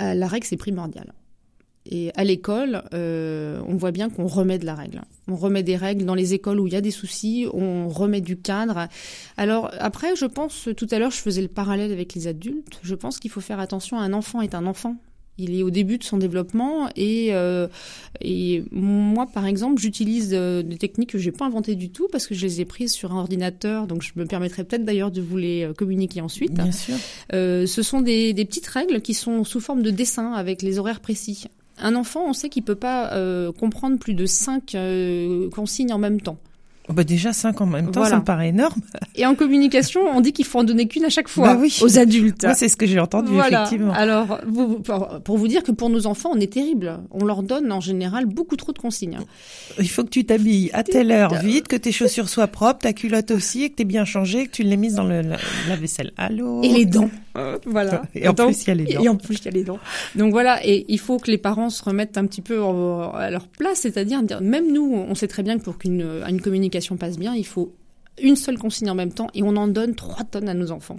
Euh, 0.01 0.13
la 0.13 0.27
règle 0.27 0.45
c'est 0.45 0.57
primordial. 0.57 1.13
Et 1.91 2.11
à 2.15 2.23
l'école, 2.23 2.83
on 2.91 3.75
voit 3.75 3.91
bien 3.91 4.09
qu'on 4.09 4.27
remet 4.27 4.59
de 4.59 4.65
la 4.65 4.75
règle. 4.75 5.01
On 5.27 5.35
remet 5.35 5.63
des 5.63 5.75
règles 5.75 6.05
dans 6.05 6.13
les 6.13 6.35
écoles 6.35 6.59
où 6.59 6.67
il 6.67 6.73
y 6.73 6.75
a 6.75 6.81
des 6.81 6.91
soucis, 6.91 7.47
on 7.51 7.87
remet 7.87 8.21
du 8.21 8.37
cadre. 8.37 8.87
Alors 9.37 9.71
après, 9.79 10.15
je 10.15 10.25
pense, 10.25 10.69
tout 10.77 10.87
à 10.91 10.99
l'heure, 10.99 11.09
je 11.09 11.17
faisais 11.17 11.41
le 11.41 11.47
parallèle 11.47 11.91
avec 11.91 12.13
les 12.13 12.27
adultes. 12.27 12.79
Je 12.83 12.93
pense 12.93 13.17
qu'il 13.17 13.31
faut 13.31 13.41
faire 13.41 13.59
attention. 13.59 13.97
Un 13.97 14.13
enfant 14.13 14.41
est 14.41 14.53
un 14.53 14.67
enfant. 14.67 14.97
Il 15.39 15.57
est 15.57 15.63
au 15.63 15.69
début 15.69 15.97
de 15.97 16.03
son 16.03 16.17
développement 16.17 16.89
et, 16.95 17.29
euh, 17.31 17.67
et 18.21 18.63
moi, 18.71 19.25
par 19.25 19.45
exemple, 19.45 19.81
j'utilise 19.81 20.31
euh, 20.33 20.61
des 20.61 20.77
techniques 20.77 21.11
que 21.11 21.17
j'ai 21.17 21.31
pas 21.31 21.45
inventées 21.45 21.75
du 21.75 21.89
tout 21.89 22.07
parce 22.11 22.27
que 22.27 22.35
je 22.35 22.45
les 22.45 22.61
ai 22.61 22.65
prises 22.65 22.91
sur 22.91 23.13
un 23.13 23.19
ordinateur. 23.19 23.87
Donc, 23.87 24.01
je 24.01 24.11
me 24.15 24.25
permettrai 24.25 24.63
peut-être 24.63 24.85
d'ailleurs 24.85 25.11
de 25.11 25.21
vous 25.21 25.37
les 25.37 25.63
euh, 25.63 25.73
communiquer 25.73 26.21
ensuite. 26.21 26.53
Bien 26.53 26.71
sûr. 26.71 26.95
Euh, 27.33 27.65
ce 27.65 27.81
sont 27.81 28.01
des, 28.01 28.33
des, 28.33 28.45
petites 28.45 28.67
règles 28.67 29.01
qui 29.01 29.13
sont 29.13 29.43
sous 29.43 29.59
forme 29.59 29.81
de 29.81 29.91
dessin 29.91 30.33
avec 30.33 30.61
les 30.61 30.79
horaires 30.79 30.99
précis. 30.99 31.45
Un 31.77 31.95
enfant, 31.95 32.25
on 32.27 32.33
sait 32.33 32.49
qu'il 32.49 32.63
peut 32.63 32.75
pas 32.75 33.13
euh, 33.13 33.51
comprendre 33.51 33.97
plus 33.97 34.13
de 34.13 34.25
cinq 34.25 34.75
consignes 35.53 35.93
en 35.93 35.97
même 35.97 36.19
temps. 36.19 36.37
Oh, 36.89 36.93
bah 36.93 37.03
déjà 37.03 37.33
cinq 37.33 37.61
en 37.61 37.67
même 37.67 37.91
temps, 37.91 38.03
ça 38.03 38.17
me 38.17 38.23
paraît 38.23 38.49
énorme. 38.49 38.81
Et 39.13 39.23
en 39.23 39.35
communication, 39.35 40.01
on 40.11 40.21
dit 40.21 40.33
qu'il 40.33 40.45
faut 40.45 40.57
en 40.57 40.63
donner 40.63 40.87
qu'une 40.87 41.05
à 41.05 41.09
chaque 41.09 41.27
fois 41.27 41.53
bah 41.53 41.59
oui. 41.61 41.77
aux 41.83 41.99
adultes. 41.99 42.47
c'est 42.55 42.67
ce 42.67 42.75
que 42.75 42.87
j'ai 42.87 42.99
entendu 42.99 43.31
voilà. 43.31 43.63
effectivement. 43.63 43.93
Alors, 43.93 44.39
vous, 44.47 44.81
pour 45.23 45.37
vous 45.37 45.47
dire 45.47 45.61
que 45.61 45.71
pour 45.71 45.89
nos 45.91 46.07
enfants, 46.07 46.31
on 46.33 46.39
est 46.39 46.51
terrible. 46.51 46.99
On 47.11 47.25
leur 47.25 47.43
donne 47.43 47.71
en 47.71 47.79
général 47.79 48.25
beaucoup 48.25 48.55
trop 48.55 48.71
de 48.71 48.79
consignes. 48.79 49.19
Il 49.77 49.89
faut 49.89 50.03
que 50.03 50.09
tu 50.09 50.25
t'habilles 50.25 50.71
à 50.73 50.83
telle 50.83 51.11
heure 51.11 51.35
vite, 51.35 51.67
que 51.67 51.75
tes 51.75 51.91
chaussures 51.91 52.27
soient 52.27 52.47
propres, 52.47 52.79
ta 52.79 52.93
culotte 52.93 53.29
aussi, 53.29 53.65
et 53.65 53.69
que 53.69 53.75
tu 53.75 53.85
bien 53.85 54.03
changé, 54.03 54.47
que 54.47 54.51
tu 54.51 54.63
l'aies 54.63 54.75
mise 54.75 54.95
dans 54.95 55.03
le 55.03 55.21
la, 55.21 55.75
vaisselle. 55.75 56.11
Allô. 56.17 56.63
Et 56.63 56.69
les 56.69 56.85
dents. 56.85 57.11
voilà. 57.67 58.01
Et 58.15 58.27
en 58.27 58.33
plus, 58.33 58.63
il 58.63 58.67
y 58.67 58.71
a 58.71 58.73
les 58.73 58.93
dents. 58.95 59.03
Et 59.03 59.09
en 59.09 59.15
plus, 59.15 59.35
il 59.35 59.45
y 59.45 59.47
a 59.47 59.51
les 59.51 59.63
dents. 59.63 59.79
Donc 60.15 60.31
voilà, 60.31 60.65
et 60.65 60.85
il 60.87 60.99
faut 60.99 61.19
que 61.19 61.29
les 61.29 61.37
parents 61.37 61.69
se 61.69 61.83
remettent 61.83 62.17
un 62.17 62.25
petit 62.25 62.41
peu 62.41 62.59
à 63.13 63.29
leur 63.29 63.47
place, 63.47 63.79
c'est-à-dire 63.79 64.23
même 64.41 64.71
nous, 64.73 64.91
on 65.07 65.13
sait 65.13 65.27
très 65.27 65.43
bien 65.43 65.59
que 65.59 65.63
pour 65.63 65.77
qu'une 65.77 66.01
une 66.27 66.41
communication 66.41 66.78
passe 66.97 67.17
bien, 67.17 67.35
il 67.35 67.45
faut 67.45 67.73
une 68.21 68.35
seule 68.35 68.57
consigne 68.57 68.89
en 68.89 68.95
même 68.95 69.13
temps 69.13 69.27
et 69.33 69.43
on 69.43 69.55
en 69.55 69.67
donne 69.67 69.95
trois 69.95 70.23
tonnes 70.23 70.49
à 70.49 70.53
nos 70.53 70.71
enfants. 70.71 70.97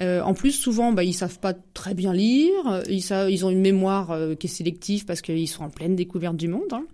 Euh, 0.00 0.20
en 0.22 0.34
plus, 0.34 0.52
souvent, 0.52 0.92
bah, 0.92 1.04
ils 1.04 1.12
savent 1.12 1.38
pas 1.38 1.54
très 1.74 1.94
bien 1.94 2.12
lire. 2.12 2.82
Ils, 2.88 3.02
savent, 3.02 3.30
ils 3.30 3.44
ont 3.44 3.50
une 3.50 3.60
mémoire 3.60 4.10
euh, 4.10 4.34
qui 4.34 4.46
est 4.46 4.50
sélective 4.50 5.04
parce 5.04 5.22
qu'ils 5.22 5.48
sont 5.48 5.64
en 5.64 5.70
pleine 5.70 5.96
découverte 5.96 6.36
du 6.36 6.48
monde. 6.48 6.72
Hein. 6.72 6.84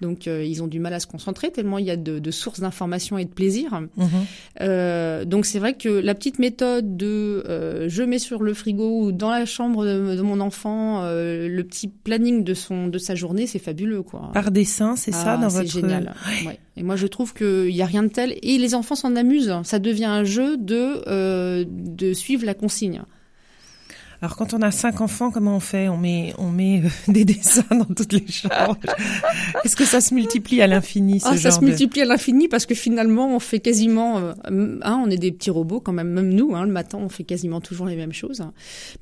Donc, 0.00 0.26
euh, 0.26 0.44
ils 0.44 0.62
ont 0.62 0.66
du 0.66 0.80
mal 0.80 0.94
à 0.94 1.00
se 1.00 1.06
concentrer 1.06 1.50
tellement 1.50 1.78
il 1.78 1.86
y 1.86 1.90
a 1.90 1.96
de, 1.96 2.18
de 2.18 2.30
sources 2.30 2.60
d'information 2.60 3.18
et 3.18 3.24
de 3.24 3.30
plaisir. 3.30 3.80
Mhm. 3.96 5.24
donc, 5.24 5.46
c'est 5.46 5.58
vrai 5.58 5.74
que 5.74 5.88
la 5.88 6.14
petite 6.14 6.38
méthode 6.38 6.96
de 6.96 7.86
je 7.88 8.02
mets 8.02 8.18
sur 8.18 8.42
le 8.42 8.54
frigo 8.54 9.02
ou 9.02 9.12
dans 9.12 9.30
la 9.30 9.46
chambre 9.46 9.84
de, 9.84 10.16
de 10.16 10.22
mon 10.22 10.40
enfant 10.40 11.02
le 11.02 11.62
petit 11.62 11.88
planning 11.88 12.44
de 12.44 12.54
son 12.54 12.88
de 12.88 12.98
sa 12.98 13.14
journée, 13.14 13.46
c'est 13.46 13.58
fabuleux, 13.58 14.02
quoi. 14.02 14.30
Par 14.32 14.50
dessin, 14.50 14.96
c'est 14.96 15.12
ça 15.12 15.34
ah, 15.34 15.36
dans 15.36 15.48
votre. 15.48 15.68
C'est 15.68 15.80
génial. 15.80 16.14
Ouais. 16.46 16.58
Et 16.76 16.82
moi, 16.82 16.96
je 16.96 17.06
trouve 17.06 17.34
qu'il 17.34 17.74
y 17.74 17.82
a 17.82 17.86
rien 17.86 18.04
de 18.04 18.08
tel. 18.08 18.36
Et 18.42 18.56
les 18.58 18.74
enfants 18.74 18.94
s'en 18.94 19.16
amusent. 19.16 19.54
Ça 19.64 19.78
devient 19.78 20.04
un 20.04 20.24
jeu 20.24 20.56
de 20.56 21.64
de 21.64 22.12
suivre 22.12 22.44
la 22.48 22.54
consigne. 22.54 23.02
Alors 24.20 24.34
quand 24.36 24.52
on 24.52 24.62
a 24.62 24.72
cinq 24.72 25.00
enfants, 25.00 25.30
comment 25.30 25.56
on 25.56 25.60
fait? 25.60 25.88
On 25.88 25.96
met, 25.96 26.34
on 26.38 26.50
met 26.50 26.82
euh, 26.82 26.88
des 27.12 27.24
dessins 27.24 27.64
dans 27.70 27.84
toutes 27.84 28.12
les 28.12 28.26
chambres. 28.26 28.76
Est-ce 29.64 29.76
que 29.76 29.84
ça 29.84 30.00
se 30.00 30.12
multiplie 30.12 30.60
à 30.60 30.66
l'infini 30.66 31.20
ah, 31.24 31.36
Ça 31.36 31.52
se 31.52 31.60
multiplie 31.60 32.02
à 32.02 32.04
l'infini 32.04 32.48
parce 32.48 32.66
que 32.66 32.74
finalement, 32.74 33.34
on 33.34 33.38
fait 33.38 33.60
quasiment, 33.60 34.18
euh, 34.18 34.32
hein, 34.82 35.02
on 35.04 35.08
est 35.08 35.18
des 35.18 35.30
petits 35.30 35.50
robots 35.50 35.80
quand 35.80 35.92
même, 35.92 36.08
même 36.08 36.34
nous. 36.34 36.56
Hein, 36.56 36.66
le 36.66 36.72
matin, 36.72 36.98
on 37.00 37.08
fait 37.08 37.22
quasiment 37.22 37.60
toujours 37.60 37.86
les 37.86 37.94
mêmes 37.94 38.12
choses. 38.12 38.42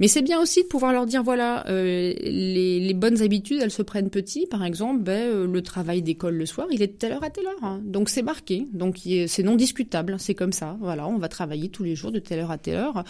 Mais 0.01 0.09
c'est 0.09 0.21
bien 0.21 0.39
aussi 0.39 0.63
de 0.63 0.69
pouvoir 0.69 0.93
leur 0.93 1.07
dire 1.07 1.23
voilà, 1.23 1.67
euh, 1.69 2.13
les, 2.21 2.81
les, 2.81 2.95
bonnes 2.95 3.23
habitudes, 3.23 3.61
elles 3.63 3.71
se 3.71 3.83
prennent 3.83 4.11
petit. 4.11 4.47
Par 4.47 4.65
exemple, 4.65 5.03
ben, 5.03 5.51
le 5.51 5.63
travail 5.63 6.03
d'école 6.03 6.35
le 6.35 6.47
soir, 6.47 6.67
il 6.71 6.83
est 6.83 6.89
de 6.89 6.93
telle 6.93 7.13
heure 7.13 7.25
à 7.25 7.31
telle 7.31 7.47
heure. 7.47 7.63
Hein. 7.65 7.81
Donc 7.85 8.11
c'est 8.11 8.23
marqué, 8.23 8.69
donc 8.75 8.99
c'est 9.27 9.43
non 9.43 9.57
discutable. 9.57 10.17
C'est 10.19 10.35
comme 10.35 10.53
ça. 10.53 10.77
Voilà, 10.81 11.09
on 11.09 11.17
va 11.17 11.29
travailler 11.29 11.71
tous 11.71 11.85
les 11.85 11.97
jours 11.97 12.13
de 12.13 12.19
telle 12.19 12.41
heure 12.41 12.51
à 12.51 12.59
telle 12.59 12.77
heure, 12.77 13.03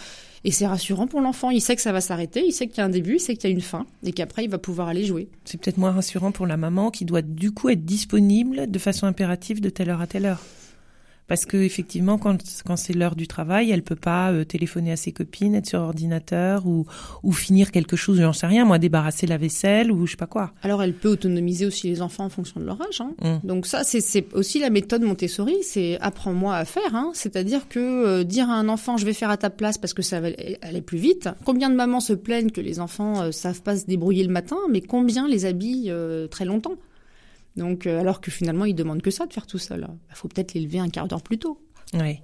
et 0.43 0.51
c'est 0.51 0.67
rassurant 0.67 1.07
pour 1.07 1.21
l'enfant. 1.21 1.49
Il 1.49 1.61
sait 1.61 1.75
que 1.75 1.81
ça 1.81 1.91
va 1.91 2.01
s'arrêter, 2.01 2.43
il 2.45 2.51
sait 2.51 2.67
qu'il 2.67 2.77
y 2.77 2.81
a 2.81 2.85
un 2.85 2.89
début, 2.89 3.15
il 3.15 3.19
sait 3.19 3.35
qu'il 3.35 3.49
y 3.49 3.53
a 3.53 3.55
une 3.55 3.61
fin 3.61 3.85
et 4.03 4.11
qu'après 4.11 4.43
il 4.43 4.49
va 4.49 4.57
pouvoir 4.57 4.87
aller 4.87 5.05
jouer. 5.05 5.29
C'est 5.45 5.59
peut-être 5.59 5.77
moins 5.77 5.91
rassurant 5.91 6.31
pour 6.31 6.47
la 6.47 6.57
maman 6.57 6.91
qui 6.91 7.05
doit 7.05 7.21
du 7.21 7.51
coup 7.51 7.69
être 7.69 7.85
disponible 7.85 8.69
de 8.69 8.79
façon 8.79 9.05
impérative 9.07 9.61
de 9.61 9.69
telle 9.69 9.89
heure 9.89 10.01
à 10.01 10.07
telle 10.07 10.25
heure 10.25 10.41
parce 11.27 11.45
que 11.45 11.57
effectivement 11.57 12.17
quand 12.17 12.37
quand 12.65 12.77
c'est 12.77 12.93
l'heure 12.93 13.15
du 13.15 13.27
travail, 13.27 13.71
elle 13.71 13.83
peut 13.83 13.95
pas 13.95 14.31
euh, 14.31 14.43
téléphoner 14.43 14.91
à 14.91 14.95
ses 14.95 15.11
copines, 15.11 15.55
être 15.55 15.67
sur 15.67 15.79
ordinateur 15.79 16.65
ou 16.65 16.85
ou 17.23 17.31
finir 17.31 17.71
quelque 17.71 17.95
chose, 17.95 18.19
j'en 18.19 18.33
sais 18.33 18.47
rien, 18.47 18.65
moi 18.65 18.79
débarrasser 18.79 19.27
la 19.27 19.37
vaisselle 19.37 19.91
ou 19.91 20.05
je 20.05 20.11
sais 20.11 20.17
pas 20.17 20.27
quoi. 20.27 20.53
Alors 20.63 20.81
elle 20.83 20.93
peut 20.93 21.09
autonomiser 21.09 21.65
aussi 21.65 21.87
les 21.87 22.01
enfants 22.01 22.25
en 22.25 22.29
fonction 22.29 22.59
de 22.59 22.65
leur 22.65 22.81
âge. 22.81 23.01
Hein. 23.01 23.11
Mmh. 23.21 23.47
Donc 23.47 23.67
ça 23.67 23.83
c'est 23.83 24.01
c'est 24.01 24.33
aussi 24.33 24.59
la 24.59 24.69
méthode 24.69 25.01
Montessori, 25.01 25.57
c'est 25.63 25.99
apprends-moi 25.99 26.55
à 26.55 26.65
faire. 26.65 26.95
Hein. 26.95 27.11
C'est-à-dire 27.13 27.67
que 27.67 27.79
euh, 27.79 28.23
dire 28.23 28.49
à 28.49 28.53
un 28.53 28.69
enfant 28.69 28.97
je 28.97 29.05
vais 29.05 29.13
faire 29.13 29.29
à 29.29 29.37
ta 29.37 29.49
place 29.49 29.77
parce 29.77 29.93
que 29.93 30.01
ça 30.01 30.19
va 30.19 30.29
aller 30.61 30.81
plus 30.81 30.97
vite. 30.97 31.29
Combien 31.45 31.69
de 31.69 31.75
mamans 31.75 31.99
se 31.99 32.13
plaignent 32.13 32.51
que 32.51 32.61
les 32.61 32.79
enfants 32.79 33.21
euh, 33.21 33.31
savent 33.31 33.61
pas 33.61 33.77
se 33.77 33.85
débrouiller 33.85 34.23
le 34.23 34.31
matin, 34.31 34.57
mais 34.69 34.81
combien 34.81 35.27
les 35.27 35.45
habillent 35.45 35.91
euh, 35.91 36.27
très 36.27 36.45
longtemps? 36.45 36.75
Donc, 37.57 37.87
euh, 37.87 37.99
alors 37.99 38.21
que 38.21 38.31
finalement, 38.31 38.65
ils 38.65 38.75
demandent 38.75 39.01
que 39.01 39.11
ça 39.11 39.25
de 39.25 39.33
faire 39.33 39.47
tout 39.47 39.57
seul. 39.57 39.81
Il 39.81 39.87
bah, 39.87 40.13
faut 40.13 40.27
peut-être 40.27 40.53
l'élever 40.53 40.79
un 40.79 40.89
quart 40.89 41.07
d'heure 41.07 41.23
plus 41.23 41.39
tôt. 41.39 41.59
Oui. 41.93 42.19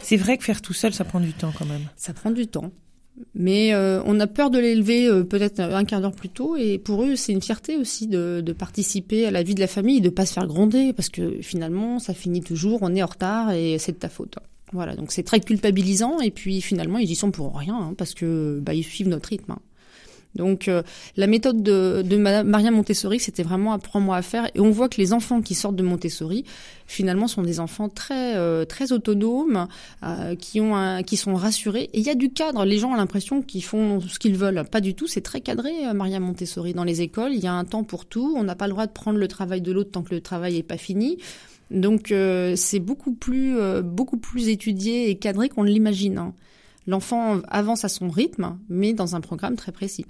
C'est 0.00 0.16
vrai 0.16 0.36
que 0.36 0.44
faire 0.44 0.60
tout 0.60 0.72
seul, 0.72 0.92
ça 0.92 1.04
prend 1.04 1.20
du 1.20 1.32
temps 1.32 1.52
quand 1.56 1.66
même. 1.66 1.82
Ça 1.96 2.12
prend 2.12 2.30
du 2.30 2.46
temps. 2.46 2.72
Mais 3.34 3.74
euh, 3.74 4.02
on 4.06 4.18
a 4.20 4.26
peur 4.26 4.50
de 4.50 4.58
l'élever 4.58 5.06
euh, 5.06 5.22
peut-être 5.22 5.60
un 5.60 5.84
quart 5.84 6.00
d'heure 6.00 6.14
plus 6.14 6.30
tôt 6.30 6.56
et 6.56 6.78
pour 6.78 7.04
eux 7.04 7.14
c'est 7.14 7.32
une 7.32 7.42
fierté 7.42 7.76
aussi 7.76 8.06
de, 8.06 8.42
de, 8.44 8.52
participer 8.54 9.26
à 9.26 9.30
la 9.30 9.42
vie 9.42 9.54
de 9.54 9.60
la 9.60 9.66
famille, 9.66 10.00
de 10.00 10.08
pas 10.08 10.24
se 10.24 10.32
faire 10.32 10.46
gronder 10.46 10.94
parce 10.94 11.10
que 11.10 11.42
finalement 11.42 11.98
ça 11.98 12.14
finit 12.14 12.40
toujours, 12.40 12.78
on 12.80 12.94
est 12.94 13.02
en 13.02 13.06
retard 13.06 13.52
et 13.52 13.76
c'est 13.78 13.92
de 13.92 13.98
ta 13.98 14.08
faute. 14.08 14.38
Voilà, 14.72 14.96
donc 14.96 15.12
c'est 15.12 15.24
très 15.24 15.40
culpabilisant 15.40 16.20
et 16.20 16.30
puis 16.30 16.62
finalement 16.62 16.96
ils 16.96 17.10
y 17.10 17.14
sont 17.14 17.30
pour 17.30 17.54
rien 17.54 17.76
hein, 17.76 17.94
parce 17.98 18.14
que 18.14 18.60
bah, 18.62 18.72
ils 18.72 18.82
suivent 18.82 19.08
notre 19.08 19.28
rythme. 19.28 19.52
Hein. 19.52 19.60
Donc 20.34 20.68
euh, 20.68 20.82
la 21.16 21.26
méthode 21.26 21.62
de, 21.62 22.02
de 22.02 22.16
Maria 22.16 22.70
Montessori, 22.70 23.20
c'était 23.20 23.42
vraiment 23.42 23.72
apprends-moi 23.72 24.16
à 24.16 24.22
faire. 24.22 24.48
Et 24.54 24.60
on 24.60 24.70
voit 24.70 24.88
que 24.88 24.98
les 24.98 25.12
enfants 25.12 25.42
qui 25.42 25.54
sortent 25.54 25.76
de 25.76 25.82
Montessori, 25.82 26.44
finalement, 26.86 27.28
sont 27.28 27.42
des 27.42 27.60
enfants 27.60 27.88
très 27.88 28.36
euh, 28.36 28.64
très 28.64 28.92
autonomes, 28.92 29.66
euh, 30.02 30.34
qui 30.34 30.60
ont 30.60 30.74
un, 30.74 31.02
qui 31.02 31.16
sont 31.16 31.34
rassurés. 31.34 31.90
Et 31.92 31.98
il 31.98 32.04
y 32.04 32.10
a 32.10 32.14
du 32.14 32.30
cadre. 32.30 32.64
Les 32.64 32.78
gens 32.78 32.92
ont 32.92 32.96
l'impression 32.96 33.42
qu'ils 33.42 33.64
font 33.64 34.00
ce 34.00 34.18
qu'ils 34.18 34.36
veulent. 34.36 34.64
Pas 34.70 34.80
du 34.80 34.94
tout. 34.94 35.06
C'est 35.06 35.20
très 35.20 35.40
cadré, 35.40 35.70
Maria 35.94 36.20
Montessori. 36.20 36.72
Dans 36.72 36.84
les 36.84 37.02
écoles, 37.02 37.32
il 37.34 37.40
y 37.40 37.46
a 37.46 37.52
un 37.52 37.64
temps 37.64 37.84
pour 37.84 38.06
tout. 38.06 38.34
On 38.36 38.44
n'a 38.44 38.54
pas 38.54 38.66
le 38.66 38.72
droit 38.72 38.86
de 38.86 38.92
prendre 38.92 39.18
le 39.18 39.28
travail 39.28 39.60
de 39.60 39.72
l'autre 39.72 39.90
tant 39.90 40.02
que 40.02 40.14
le 40.14 40.20
travail 40.20 40.54
n'est 40.54 40.62
pas 40.62 40.78
fini. 40.78 41.18
Donc 41.70 42.12
c'est 42.56 42.80
beaucoup 42.80 43.12
plus 43.12 43.56
beaucoup 43.82 44.18
plus 44.18 44.48
étudié 44.48 45.08
et 45.08 45.16
cadré 45.16 45.48
qu'on 45.48 45.64
ne 45.64 45.70
l'imagine. 45.70 46.18
Hein. 46.18 46.34
L'enfant 46.86 47.40
avance 47.48 47.84
à 47.84 47.88
son 47.88 48.08
rythme, 48.08 48.58
mais 48.68 48.92
dans 48.92 49.14
un 49.14 49.20
programme 49.20 49.56
très 49.56 49.72
précis. 49.72 50.06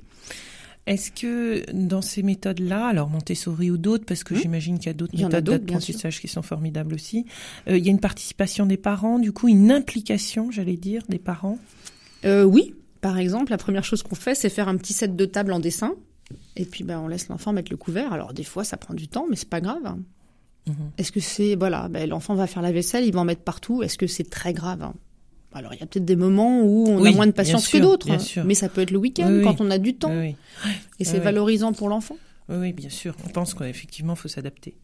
Est-ce 0.86 1.12
que 1.12 1.70
dans 1.72 2.02
ces 2.02 2.24
méthodes-là, 2.24 2.86
alors 2.86 3.08
Montessori 3.08 3.70
ou 3.70 3.78
d'autres, 3.78 4.04
parce 4.04 4.24
que 4.24 4.34
hmm 4.34 4.38
j'imagine 4.38 4.78
qu'il 4.78 4.86
y 4.86 4.90
a 4.90 4.94
d'autres 4.94 5.16
méthodes 5.16 5.44
d'apprentissage 5.44 6.20
qui 6.20 6.26
sont 6.26 6.42
formidables 6.42 6.94
aussi, 6.94 7.24
euh, 7.68 7.78
il 7.78 7.84
y 7.84 7.88
a 7.88 7.92
une 7.92 8.00
participation 8.00 8.66
des 8.66 8.76
parents, 8.76 9.20
du 9.20 9.32
coup 9.32 9.48
une 9.48 9.70
implication, 9.70 10.50
j'allais 10.50 10.76
dire, 10.76 11.02
des 11.08 11.20
parents? 11.20 11.58
Euh, 12.24 12.42
Oui, 12.42 12.74
par 13.00 13.18
exemple, 13.18 13.52
la 13.52 13.58
première 13.58 13.84
chose 13.84 14.02
qu'on 14.02 14.16
fait, 14.16 14.34
c'est 14.34 14.48
faire 14.48 14.68
un 14.68 14.76
petit 14.76 14.92
set 14.92 15.14
de 15.14 15.24
table 15.24 15.52
en 15.52 15.60
dessin, 15.60 15.94
et 16.56 16.64
puis 16.64 16.82
ben, 16.82 16.98
on 16.98 17.06
laisse 17.06 17.28
l'enfant 17.28 17.52
mettre 17.52 17.70
le 17.70 17.76
couvert. 17.76 18.12
Alors 18.12 18.32
des 18.32 18.44
fois, 18.44 18.64
ça 18.64 18.76
prend 18.76 18.94
du 18.94 19.06
temps, 19.06 19.26
mais 19.30 19.36
c'est 19.36 19.48
pas 19.48 19.60
grave. 19.60 19.96
Mhm. 20.66 20.74
Est-ce 20.98 21.12
que 21.12 21.20
c'est 21.20 21.54
voilà, 21.54 21.88
ben, 21.88 22.08
l'enfant 22.08 22.34
va 22.34 22.48
faire 22.48 22.62
la 22.62 22.72
vaisselle, 22.72 23.04
il 23.04 23.12
va 23.12 23.20
en 23.20 23.24
mettre 23.24 23.42
partout. 23.42 23.84
Est-ce 23.84 23.98
que 23.98 24.08
c'est 24.08 24.28
très 24.28 24.52
grave 24.52 24.92
alors 25.54 25.74
il 25.74 25.80
y 25.80 25.82
a 25.82 25.86
peut-être 25.86 26.04
des 26.04 26.16
moments 26.16 26.62
où 26.62 26.86
on 26.88 27.04
a 27.04 27.10
moins 27.12 27.26
de 27.26 27.32
patience 27.32 27.68
que 27.68 27.78
d'autres, 27.78 28.08
mais 28.44 28.54
ça 28.54 28.68
peut 28.68 28.80
être 28.80 28.90
le 28.90 28.98
week-end 28.98 29.40
quand 29.44 29.60
on 29.60 29.70
a 29.70 29.78
du 29.78 29.94
temps. 29.94 30.12
Et 30.98 31.04
c'est 31.04 31.18
valorisant 31.18 31.72
pour 31.72 31.88
l'enfant. 31.88 32.16
Oui, 32.48 32.72
bien 32.72 32.90
sûr. 32.90 33.14
On 33.24 33.28
pense 33.28 33.54
qu'effectivement, 33.54 34.14
il 34.14 34.18
faut 34.18 34.28
s'adapter. 34.28 34.74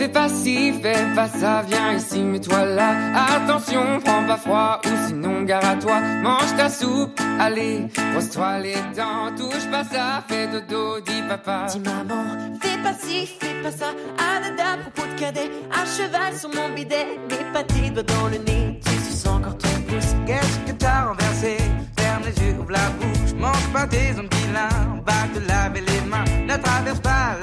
Fais 0.00 0.08
pas 0.08 0.30
ci, 0.30 0.72
fais 0.80 1.14
pas 1.14 1.28
ça, 1.28 1.62
viens 1.68 1.92
ici, 1.92 2.20
mets-toi 2.20 2.64
là. 2.64 2.88
Attention, 3.36 4.00
prends 4.02 4.24
pas 4.24 4.38
froid 4.38 4.80
ou 4.86 5.06
sinon 5.06 5.42
gare 5.42 5.62
à 5.62 5.76
toi. 5.76 6.00
Mange 6.22 6.56
ta 6.56 6.70
soupe, 6.70 7.20
allez, 7.38 7.86
brosse-toi 8.10 8.60
les 8.60 8.76
dents. 8.96 9.30
Touche 9.36 9.70
pas 9.70 9.84
ça, 9.84 10.24
fais 10.26 10.46
dodo, 10.46 11.00
dis 11.00 11.22
papa. 11.28 11.66
Dis 11.70 11.80
maman, 11.80 12.24
fais 12.62 12.78
pas 12.82 12.94
ci, 12.98 13.26
fais 13.26 13.62
pas 13.62 13.70
ça. 13.70 13.88
Adada, 14.16 14.78
propos 14.80 15.06
de 15.06 15.20
cadet, 15.20 15.50
à 15.70 15.84
cheval 15.84 16.34
sur 16.34 16.48
mon 16.48 16.74
bidet. 16.74 17.18
Mes 17.28 17.52
pâtés 17.52 17.90
doigts 17.90 18.02
dans 18.02 18.28
le 18.28 18.38
nez, 18.38 18.80
tu 18.82 18.92
suces 19.04 19.26
encore 19.26 19.58
ton 19.58 19.68
pouce. 19.86 20.14
Qu'est-ce 20.26 20.60
que 20.60 20.78
t'as 20.78 21.08
renversé? 21.08 21.58
Ferme 21.98 22.22
les 22.24 22.42
yeux, 22.42 22.56
ouvre 22.58 22.72
la 22.72 22.88
bouche. 22.98 23.34
Mange 23.38 23.68
pas 23.74 23.86
tes 23.86 24.12
ongles 24.18 24.30
vilains, 24.34 25.02
va 25.04 25.28
te 25.34 25.46
laver 25.46 25.82
les 25.82 26.00
mains. 26.08 26.24
Ne 26.48 26.56
traverse 26.56 27.00
pas 27.00 27.36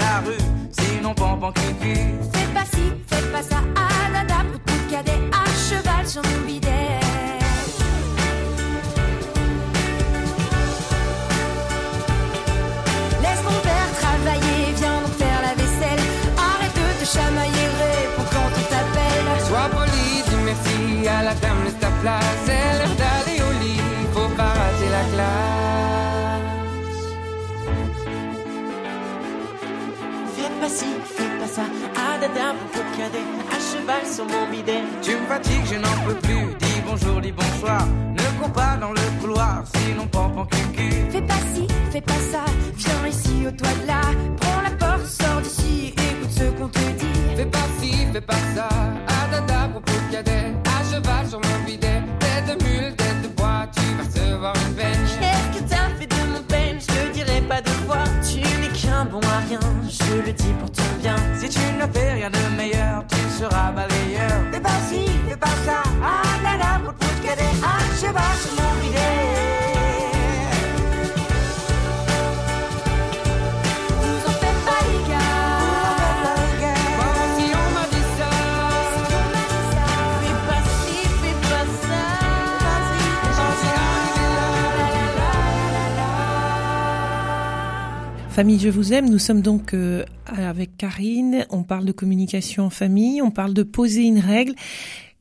Famille 88.38 88.60
Je 88.60 88.70
vous 88.70 88.94
aime, 88.94 89.10
nous 89.10 89.18
sommes 89.18 89.42
donc 89.42 89.74
euh, 89.74 90.06
avec 90.28 90.78
Karine, 90.78 91.48
on 91.50 91.64
parle 91.64 91.86
de 91.86 91.92
communication 91.92 92.66
en 92.66 92.70
famille, 92.70 93.20
on 93.20 93.32
parle 93.32 93.56
de 93.56 93.64
poser 93.64 94.04
une 94.04 94.20
règle. 94.20 94.54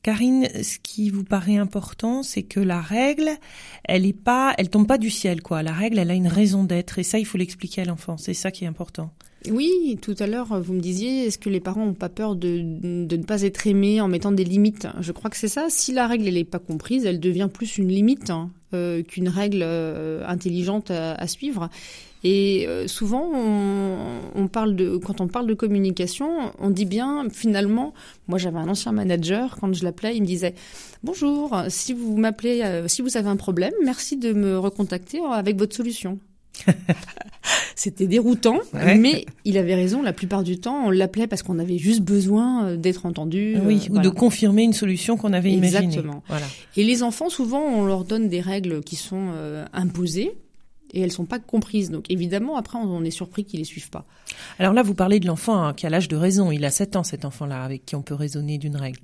Karine, 0.03 0.47
ce 0.61 0.77
qui 0.77 1.09
vous 1.09 1.23
paraît 1.23 1.57
important, 1.57 2.21
c'est 2.21 2.43
que 2.43 2.59
la 2.59 2.79
règle, 2.79 3.31
elle 3.85 4.05
est 4.05 4.13
pas, 4.13 4.53
elle 4.59 4.69
tombe 4.69 4.85
pas 4.85 4.99
du 4.99 5.09
ciel, 5.09 5.41
quoi. 5.41 5.63
La 5.63 5.73
règle, 5.73 5.97
elle 5.97 6.11
a 6.11 6.13
une 6.13 6.27
raison 6.27 6.63
d'être, 6.63 6.99
et 6.99 7.03
ça, 7.03 7.17
il 7.17 7.25
faut 7.25 7.39
l'expliquer 7.39 7.81
à 7.81 7.85
l'enfant. 7.85 8.17
C'est 8.17 8.35
ça 8.35 8.51
qui 8.51 8.65
est 8.65 8.67
important. 8.67 9.09
Oui, 9.49 9.97
tout 9.99 10.15
à 10.19 10.27
l'heure, 10.27 10.61
vous 10.61 10.73
me 10.73 10.79
disiez, 10.79 11.25
est-ce 11.25 11.39
que 11.39 11.49
les 11.49 11.59
parents 11.59 11.87
n'ont 11.87 11.95
pas 11.95 12.09
peur 12.09 12.35
de, 12.35 12.61
de, 12.61 13.17
ne 13.17 13.23
pas 13.23 13.41
être 13.41 13.65
aimés 13.65 13.99
en 13.99 14.07
mettant 14.07 14.31
des 14.31 14.43
limites? 14.43 14.87
Je 14.99 15.11
crois 15.11 15.31
que 15.31 15.37
c'est 15.37 15.47
ça. 15.47 15.65
Si 15.69 15.91
la 15.91 16.05
règle, 16.05 16.27
elle 16.27 16.35
n'est 16.35 16.43
pas 16.43 16.59
comprise, 16.59 17.03
elle 17.07 17.19
devient 17.19 17.49
plus 17.51 17.79
une 17.79 17.87
limite 17.87 18.29
hein, 18.29 18.51
qu'une 18.71 19.29
règle 19.29 19.61
euh, 19.63 20.25
intelligente 20.27 20.91
à, 20.91 21.27
suivre. 21.27 21.69
Et 22.23 22.65
euh, 22.67 22.87
souvent, 22.87 23.29
on, 24.35 24.47
parle 24.47 24.75
de, 24.75 24.97
quand 24.97 25.21
on 25.21 25.27
parle 25.27 25.47
de 25.47 25.53
communication, 25.53 26.51
on 26.59 26.69
dit 26.69 26.85
bien, 26.85 27.27
finalement, 27.31 27.93
moi 28.27 28.39
j'avais 28.39 28.57
un 28.57 28.67
ancien 28.67 28.91
manager, 28.91 29.57
quand 29.59 29.71
je 29.73 29.83
l'appelais, 29.83 30.15
il 30.15 30.21
me 30.21 30.27
disait, 30.27 30.55
bonjour, 31.03 31.55
si 31.69 31.93
vous 31.93 32.17
m'appelez, 32.17 32.63
euh, 32.63 32.87
si 32.87 33.01
vous 33.01 33.17
avez 33.17 33.29
un 33.29 33.35
problème, 33.35 33.73
merci 33.83 34.17
de 34.17 34.33
me 34.33 34.57
recontacter 34.57 35.19
avec 35.31 35.57
votre 35.57 35.75
solution. 35.75 36.19
C'était 37.75 38.07
déroutant, 38.07 38.59
mais 38.73 39.25
il 39.45 39.57
avait 39.57 39.75
raison. 39.75 40.01
La 40.01 40.13
plupart 40.13 40.43
du 40.43 40.59
temps, 40.59 40.85
on 40.85 40.89
l'appelait 40.89 41.27
parce 41.27 41.43
qu'on 41.43 41.59
avait 41.59 41.77
juste 41.77 42.01
besoin 42.01 42.65
euh, 42.65 42.77
d'être 42.77 43.05
entendu. 43.05 43.57
Oui, 43.63 43.87
ou 43.89 43.99
de 43.99 44.09
confirmer 44.09 44.63
une 44.63 44.73
solution 44.73 45.17
qu'on 45.17 45.33
avait 45.33 45.51
imaginée. 45.51 45.85
Exactement. 45.85 46.23
Voilà. 46.27 46.45
Et 46.75 46.83
les 46.83 47.03
enfants, 47.03 47.29
souvent, 47.29 47.61
on 47.61 47.85
leur 47.85 48.03
donne 48.03 48.27
des 48.27 48.41
règles 48.41 48.81
qui 48.81 48.95
sont 48.95 49.29
imposées 49.73 50.33
et 50.93 51.01
elles 51.01 51.11
sont 51.11 51.25
pas 51.25 51.39
comprises. 51.39 51.91
Donc 51.91 52.09
évidemment, 52.09 52.57
après, 52.57 52.77
on 52.79 53.03
est 53.03 53.11
surpris 53.11 53.45
qu'ils 53.45 53.59
les 53.59 53.65
suivent 53.65 53.89
pas. 53.89 54.05
Alors 54.59 54.73
là, 54.73 54.83
vous 54.83 54.93
parlez 54.93 55.19
de 55.19 55.27
l'enfant 55.27 55.61
hein, 55.61 55.73
qui 55.73 55.85
a 55.85 55.89
l'âge 55.89 56.07
de 56.07 56.15
raison. 56.15 56.51
Il 56.51 56.65
a 56.65 56.69
7 56.69 56.95
ans, 56.95 57.03
cet 57.03 57.25
enfant-là, 57.25 57.63
avec 57.63 57.85
qui 57.85 57.95
on 57.95 58.01
peut 58.01 58.15
raisonner 58.15 58.57
d'une 58.57 58.75
règle. 58.75 58.99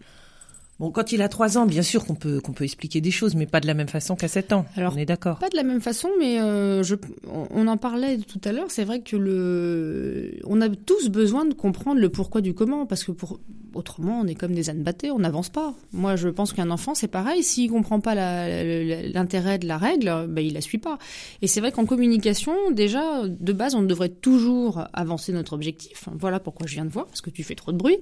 Bon, 0.84 0.92
quand 0.92 1.14
il 1.14 1.22
a 1.22 1.30
3 1.30 1.58
ans, 1.58 1.66
bien 1.66 1.82
sûr 1.82 2.04
qu'on 2.04 2.14
peut 2.14 2.42
qu'on 2.42 2.52
peut 2.52 2.66
expliquer 2.66 3.00
des 3.00 3.10
choses, 3.10 3.36
mais 3.36 3.46
pas 3.46 3.62
de 3.62 3.68
la 3.68 3.74
même 3.74 3.88
façon 3.88 4.18
qu'à 4.18 4.28
7 4.28 4.52
ans. 4.52 4.66
Alors, 4.76 4.96
on 4.96 4.98
est 4.98 5.06
d'accord. 5.06 5.40
Pas 5.40 5.48
de 5.48 5.56
la 5.56 5.64
même 5.64 5.80
façon, 5.80 6.10
mais 6.20 6.42
euh, 6.42 6.84
je, 6.84 6.96
on 7.26 7.68
en 7.70 7.78
parlait 7.78 8.18
tout 8.18 8.42
à 8.44 8.52
l'heure. 8.52 8.70
C'est 8.70 8.84
vrai 8.84 9.00
que 9.00 9.16
le, 9.16 10.42
on 10.44 10.60
a 10.60 10.68
tous 10.68 11.08
besoin 11.08 11.46
de 11.46 11.54
comprendre 11.54 12.02
le 12.02 12.10
pourquoi 12.10 12.42
du 12.42 12.54
comment, 12.54 12.86
parce 12.86 13.06
que 13.06 13.14
pour 13.14 13.40
autrement, 13.76 14.20
on 14.22 14.28
est 14.28 14.36
comme 14.36 14.54
des 14.54 14.70
ânes 14.70 14.84
battés, 14.84 15.12
on 15.12 15.20
n'avance 15.20 15.50
pas. 15.50 15.74
Moi, 15.92 16.16
je 16.16 16.30
pense 16.30 16.54
qu'un 16.54 16.70
enfant, 16.70 16.96
c'est 16.96 17.08
pareil. 17.08 17.44
S'il 17.44 17.72
comprend 17.72 18.00
pas 18.00 18.16
l'intérêt 18.16 19.60
de 19.60 19.68
la 19.68 19.78
règle, 19.78 20.28
ben, 20.28 20.46
il 20.46 20.54
la 20.54 20.62
suit 20.62 20.78
pas. 20.78 20.98
Et 21.42 21.48
c'est 21.48 21.60
vrai 21.60 21.72
qu'en 21.72 21.86
communication, 21.86 22.54
déjà, 22.72 23.28
de 23.28 23.54
base, 23.54 23.76
on 23.76 23.84
devrait 23.84 24.10
toujours 24.10 24.84
avancer 24.94 25.32
notre 25.32 25.54
objectif. 25.54 26.10
Voilà 26.20 26.40
pourquoi 26.40 26.68
je 26.68 26.76
viens 26.76 26.86
de 26.86 26.92
voir, 26.92 27.06
parce 27.06 27.22
que 27.22 27.30
tu 27.30 27.44
fais 27.44 27.56
trop 27.56 27.72
de 27.72 27.78
bruit. 27.78 27.98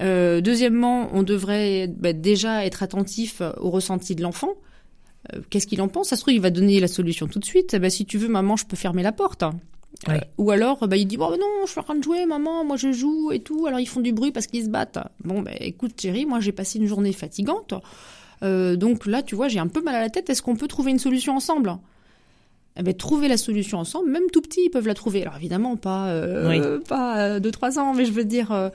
Euh, 0.00 0.40
deuxièmement, 0.40 1.08
on 1.12 1.22
devrait 1.22 1.88
ben, 2.02 2.20
déjà 2.20 2.66
être 2.66 2.82
attentif 2.82 3.40
au 3.58 3.70
ressenti 3.70 4.14
de 4.14 4.22
l'enfant. 4.22 4.50
Euh, 5.32 5.40
Qu'est-ce 5.48 5.66
qu'il 5.66 5.80
en 5.80 5.88
pense? 5.88 6.08
Ça 6.08 6.16
se 6.16 6.22
trouve, 6.22 6.34
il 6.34 6.40
va 6.40 6.50
donner 6.50 6.80
la 6.80 6.88
solution 6.88 7.26
tout 7.28 7.38
de 7.38 7.44
suite. 7.44 7.74
Eh 7.74 7.78
ben, 7.78 7.90
si 7.90 8.04
tu 8.04 8.18
veux, 8.18 8.28
maman, 8.28 8.56
je 8.56 8.66
peux 8.66 8.76
fermer 8.76 9.02
la 9.02 9.12
porte. 9.12 9.44
Euh, 10.08 10.18
ou 10.36 10.50
alors, 10.50 10.86
bah, 10.88 10.96
il 10.96 11.06
dit, 11.06 11.16
bon, 11.16 11.30
bah, 11.30 11.36
non, 11.38 11.64
je 11.64 11.70
suis 11.70 11.80
en 11.80 11.84
train 11.84 11.94
de 11.94 12.02
jouer, 12.02 12.26
maman, 12.26 12.64
moi 12.64 12.76
je 12.76 12.92
joue 12.92 13.30
et 13.32 13.40
tout. 13.40 13.66
Alors, 13.66 13.78
ils 13.78 13.86
font 13.86 14.00
du 14.00 14.12
bruit 14.12 14.32
parce 14.32 14.46
qu'ils 14.46 14.64
se 14.64 14.68
battent. 14.68 14.98
Bon, 15.24 15.42
bah, 15.42 15.52
écoute, 15.60 15.92
chérie, 16.00 16.26
moi 16.26 16.40
j'ai 16.40 16.52
passé 16.52 16.78
une 16.78 16.86
journée 16.86 17.12
fatigante. 17.12 17.74
Euh, 18.42 18.74
donc 18.74 19.06
là, 19.06 19.22
tu 19.22 19.36
vois, 19.36 19.48
j'ai 19.48 19.60
un 19.60 19.68
peu 19.68 19.80
mal 19.82 19.94
à 19.94 20.00
la 20.00 20.10
tête. 20.10 20.28
Est-ce 20.28 20.42
qu'on 20.42 20.56
peut 20.56 20.68
trouver 20.68 20.90
une 20.90 20.98
solution 20.98 21.36
ensemble? 21.36 21.76
Eh 22.78 22.82
ben, 22.82 22.94
trouver 22.94 23.28
la 23.28 23.36
solution 23.36 23.78
ensemble, 23.78 24.10
même 24.10 24.30
tout 24.32 24.40
petits, 24.40 24.62
ils 24.66 24.70
peuvent 24.70 24.86
la 24.86 24.94
trouver. 24.94 25.22
Alors 25.22 25.36
évidemment, 25.36 25.76
pas 25.76 26.08
euh, 26.08 26.48
pas 26.80 27.18
euh, 27.20 27.40
deux 27.40 27.50
trois 27.50 27.78
ans, 27.78 27.92
mais 27.94 28.04
je 28.04 28.12
veux 28.12 28.24
dire 28.24 28.50
euh, 28.52 28.70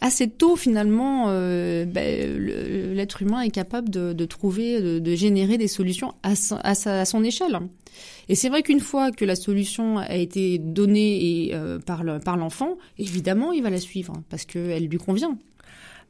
assez 0.00 0.28
tôt 0.28 0.56
finalement, 0.56 1.26
euh, 1.28 1.84
ben, 1.86 2.36
l'être 2.94 3.22
humain 3.22 3.40
est 3.42 3.50
capable 3.50 3.88
de, 3.90 4.12
de 4.12 4.24
trouver, 4.26 4.80
de, 4.82 4.98
de 4.98 5.14
générer 5.14 5.58
des 5.58 5.68
solutions 5.68 6.14
à, 6.22 6.34
son- 6.36 6.58
à, 6.62 6.74
sa- 6.74 7.00
à 7.00 7.04
son 7.04 7.24
échelle. 7.24 7.58
Et 8.28 8.34
c'est 8.34 8.50
vrai 8.50 8.62
qu'une 8.62 8.80
fois 8.80 9.10
que 9.10 9.24
la 9.24 9.34
solution 9.36 9.96
a 9.98 10.14
été 10.16 10.58
donnée 10.58 11.46
et, 11.46 11.54
euh, 11.54 11.78
par 11.78 12.04
le- 12.04 12.18
par 12.20 12.36
l'enfant, 12.36 12.76
évidemment, 12.98 13.52
il 13.52 13.62
va 13.62 13.70
la 13.70 13.80
suivre 13.80 14.12
parce 14.28 14.44
qu'elle 14.44 14.86
lui 14.86 14.98
convient. 14.98 15.38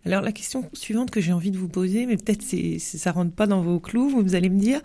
Alors 0.07 0.23
la 0.23 0.33
question 0.33 0.65
suivante 0.73 1.11
que 1.11 1.21
j'ai 1.21 1.33
envie 1.33 1.51
de 1.51 1.59
vous 1.59 1.69
poser, 1.69 2.07
mais 2.07 2.17
peut-être 2.17 2.43
c'est, 2.43 2.79
ça 2.79 3.13
rentre 3.13 3.33
pas 3.33 3.47
dans 3.47 3.61
vos 3.63 3.79
clous, 3.81 4.09
vous 4.09 4.35
allez 4.35 4.49
me 4.49 4.59
dire, 4.59 4.81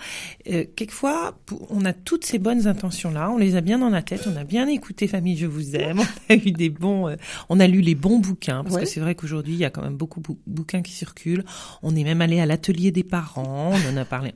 euh, 0.52 0.66
quelquefois 0.76 1.38
on 1.70 1.86
a 1.86 1.94
toutes 1.94 2.26
ces 2.26 2.40
bonnes 2.40 2.68
intentions 2.68 3.12
là, 3.12 3.32
on 3.32 3.38
les 3.38 3.56
a 3.56 3.62
bien 3.62 3.78
dans 3.80 3.90
la 3.90 4.02
tête, 4.02 4.28
on 4.28 4.36
a 4.36 4.44
bien 4.44 4.68
écouté 4.68 5.08
Famille 5.08 5.38
Je 5.38 5.46
vous 5.46 5.76
aime, 5.76 6.00
on 6.30 6.34
a 6.34 6.36
eu 6.36 6.52
des 6.52 6.70
bons, 6.70 7.08
euh, 7.10 7.16
on 7.50 7.60
a 7.60 7.68
lu 7.68 7.82
les 7.82 7.96
bons 7.96 8.20
bouquins 8.20 8.64
parce 8.64 8.76
Ouais. 8.76 8.82
que 8.82 8.88
c'est 8.88 9.00
vrai 9.00 9.16
qu'aujourd'hui 9.16 9.54
il 9.54 9.60
y 9.60 9.66
a 9.66 9.70
quand 9.70 9.84
même 9.84 9.96
beaucoup 9.96 10.20
de 10.20 10.36
bouquins 10.48 10.82
qui 10.82 10.92
circulent. 10.92 11.46
On 11.84 11.96
est 11.96 12.04
même 12.04 12.22
allé 12.22 12.40
à 12.40 12.46
l'atelier 12.46 12.92
des 12.92 13.04
parents, 13.04 13.72
on 13.72 13.94
en 13.94 13.98
a 13.98 14.06
parlé. 14.06 14.34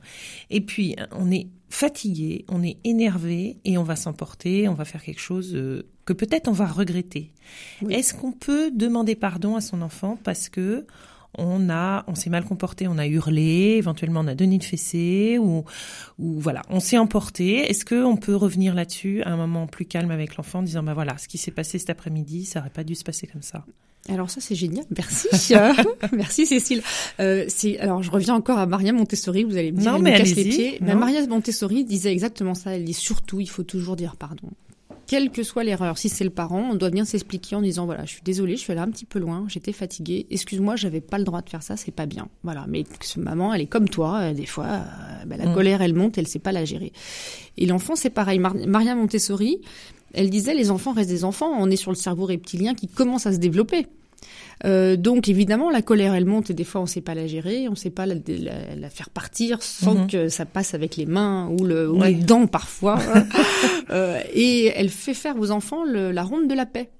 Et 0.48 0.60
puis 0.60 0.96
on 1.12 1.30
est 1.30 1.48
fatigué, 1.70 2.46
on 2.48 2.62
est 2.62 2.78
énervé 2.84 3.58
et 3.66 3.76
on 3.76 3.82
va 3.82 3.94
s'emporter, 3.96 4.68
on 4.68 4.74
va 4.74 4.84
faire 4.86 5.02
quelque 5.02 5.20
chose 5.20 5.54
euh, 5.54 5.82
que 6.08 6.14
peut-être 6.14 6.48
on 6.48 6.52
va 6.52 6.66
regretter. 6.66 7.32
Oui. 7.82 7.92
Est-ce 7.92 8.14
qu'on 8.14 8.32
peut 8.32 8.70
demander 8.70 9.14
pardon 9.14 9.56
à 9.56 9.60
son 9.60 9.82
enfant 9.82 10.18
parce 10.24 10.48
que 10.48 10.86
on 11.36 11.68
a, 11.68 12.04
on 12.08 12.14
s'est 12.14 12.30
mal 12.30 12.44
comporté, 12.44 12.88
on 12.88 12.96
a 12.96 13.06
hurlé, 13.06 13.76
éventuellement 13.76 14.20
on 14.20 14.26
a 14.26 14.34
donné 14.34 14.54
une 14.54 14.62
fessée 14.62 15.36
ou, 15.38 15.64
ou 16.18 16.40
voilà, 16.40 16.62
on 16.70 16.80
s'est 16.80 16.96
emporté. 16.96 17.70
Est-ce 17.70 17.84
que 17.84 18.02
on 18.02 18.16
peut 18.16 18.34
revenir 18.34 18.74
là-dessus 18.74 19.22
à 19.24 19.32
un 19.32 19.36
moment 19.36 19.66
plus 19.66 19.84
calme 19.84 20.10
avec 20.10 20.36
l'enfant, 20.36 20.60
en 20.60 20.62
disant 20.62 20.82
bah 20.82 20.94
voilà, 20.94 21.18
ce 21.18 21.28
qui 21.28 21.36
s'est 21.36 21.50
passé 21.50 21.78
cet 21.78 21.90
après-midi, 21.90 22.46
ça 22.46 22.60
aurait 22.60 22.70
pas 22.70 22.84
dû 22.84 22.94
se 22.94 23.04
passer 23.04 23.26
comme 23.26 23.42
ça. 23.42 23.66
Alors 24.08 24.30
ça 24.30 24.40
c'est 24.40 24.54
génial, 24.54 24.86
merci, 24.96 25.28
merci 26.12 26.46
Cécile. 26.46 26.82
Euh, 27.20 27.46
alors 27.80 28.02
je 28.02 28.10
reviens 28.10 28.34
encore 28.34 28.58
à 28.58 28.64
Maria 28.64 28.94
Montessori, 28.94 29.44
vous 29.44 29.58
allez 29.58 29.72
me 29.72 29.78
dire 29.78 29.90
Non, 29.90 29.98
elle 29.98 30.02
mais 30.04 30.12
me 30.12 30.18
casse 30.18 30.34
les 30.34 30.44
pieds. 30.44 30.78
Mais 30.80 30.94
non. 30.94 31.00
Maria 31.00 31.26
Montessori 31.26 31.84
disait 31.84 32.12
exactement 32.12 32.54
ça. 32.54 32.74
Elle 32.74 32.84
dit 32.84 32.94
surtout 32.94 33.40
il 33.40 33.50
faut 33.50 33.64
toujours 33.64 33.96
dire 33.96 34.16
pardon. 34.16 34.48
Quelle 35.08 35.30
que 35.30 35.42
soit 35.42 35.64
l'erreur, 35.64 35.96
si 35.96 36.10
c'est 36.10 36.22
le 36.22 36.28
parent, 36.30 36.68
on 36.70 36.74
doit 36.74 36.90
bien 36.90 37.06
s'expliquer 37.06 37.56
en 37.56 37.62
disant 37.62 37.86
voilà, 37.86 38.04
je 38.04 38.10
suis 38.10 38.22
désolée, 38.22 38.56
je 38.56 38.60
suis 38.60 38.72
allée 38.72 38.82
un 38.82 38.90
petit 38.90 39.06
peu 39.06 39.18
loin, 39.18 39.46
j'étais 39.48 39.72
fatiguée, 39.72 40.26
excuse-moi, 40.30 40.76
j'avais 40.76 41.00
pas 41.00 41.16
le 41.16 41.24
droit 41.24 41.40
de 41.40 41.48
faire 41.48 41.62
ça, 41.62 41.78
c'est 41.78 41.92
pas 41.92 42.04
bien. 42.04 42.28
Voilà, 42.42 42.66
mais 42.68 42.84
ce- 43.00 43.18
maman, 43.18 43.54
elle 43.54 43.62
est 43.62 43.66
comme 43.66 43.88
toi, 43.88 44.18
euh, 44.20 44.34
des 44.34 44.44
fois, 44.44 44.66
euh, 44.66 45.24
bah, 45.26 45.36
la 45.38 45.46
Mm. 45.46 45.54
colère, 45.54 45.80
elle 45.82 45.94
monte, 45.94 46.18
elle 46.18 46.28
sait 46.28 46.38
pas 46.38 46.52
la 46.52 46.66
gérer. 46.66 46.92
Et 47.56 47.64
l'enfant, 47.64 47.96
c'est 47.96 48.10
pareil. 48.10 48.38
Mar- 48.38 48.54
Maria 48.66 48.94
Montessori, 48.94 49.62
elle 50.12 50.28
disait 50.28 50.52
les 50.54 50.70
enfants 50.70 50.92
restent 50.92 51.08
des 51.10 51.24
enfants, 51.24 51.50
on 51.58 51.70
est 51.70 51.76
sur 51.76 51.90
le 51.90 51.96
cerveau 51.96 52.26
reptilien 52.26 52.74
qui 52.74 52.86
commence 52.86 53.26
à 53.26 53.32
se 53.32 53.38
développer. 53.38 53.86
Euh, 54.64 54.96
donc 54.96 55.28
évidemment 55.28 55.70
la 55.70 55.82
colère 55.82 56.14
elle 56.14 56.24
monte 56.24 56.50
et 56.50 56.54
des 56.54 56.64
fois 56.64 56.80
on 56.80 56.86
sait 56.86 57.00
pas 57.00 57.14
la 57.14 57.26
gérer, 57.28 57.68
on 57.68 57.76
sait 57.76 57.90
pas 57.90 58.06
la, 58.06 58.14
la- 58.26 58.74
la 58.74 58.90
faire 58.90 59.08
partir 59.10 59.62
sans 59.62 59.94
Mhm. 59.94 60.06
que 60.08 60.28
ça 60.28 60.46
passe 60.46 60.74
avec 60.74 60.96
les 60.96 61.06
mains 61.06 61.48
ou, 61.58 61.64
le, 61.64 61.88
ou 61.88 62.00
Ouais. 62.00 62.08
les 62.08 62.14
dents 62.14 62.46
parfois. 62.46 62.98
Euh, 63.90 64.20
et 64.34 64.66
elle 64.76 64.90
fait 64.90 65.14
faire 65.14 65.38
aux 65.40 65.50
enfants 65.50 65.82
le- 65.82 66.10
la 66.12 66.22
ronde 66.22 66.46
de 66.46 66.54
la 66.54 66.66
paix. 66.66 66.90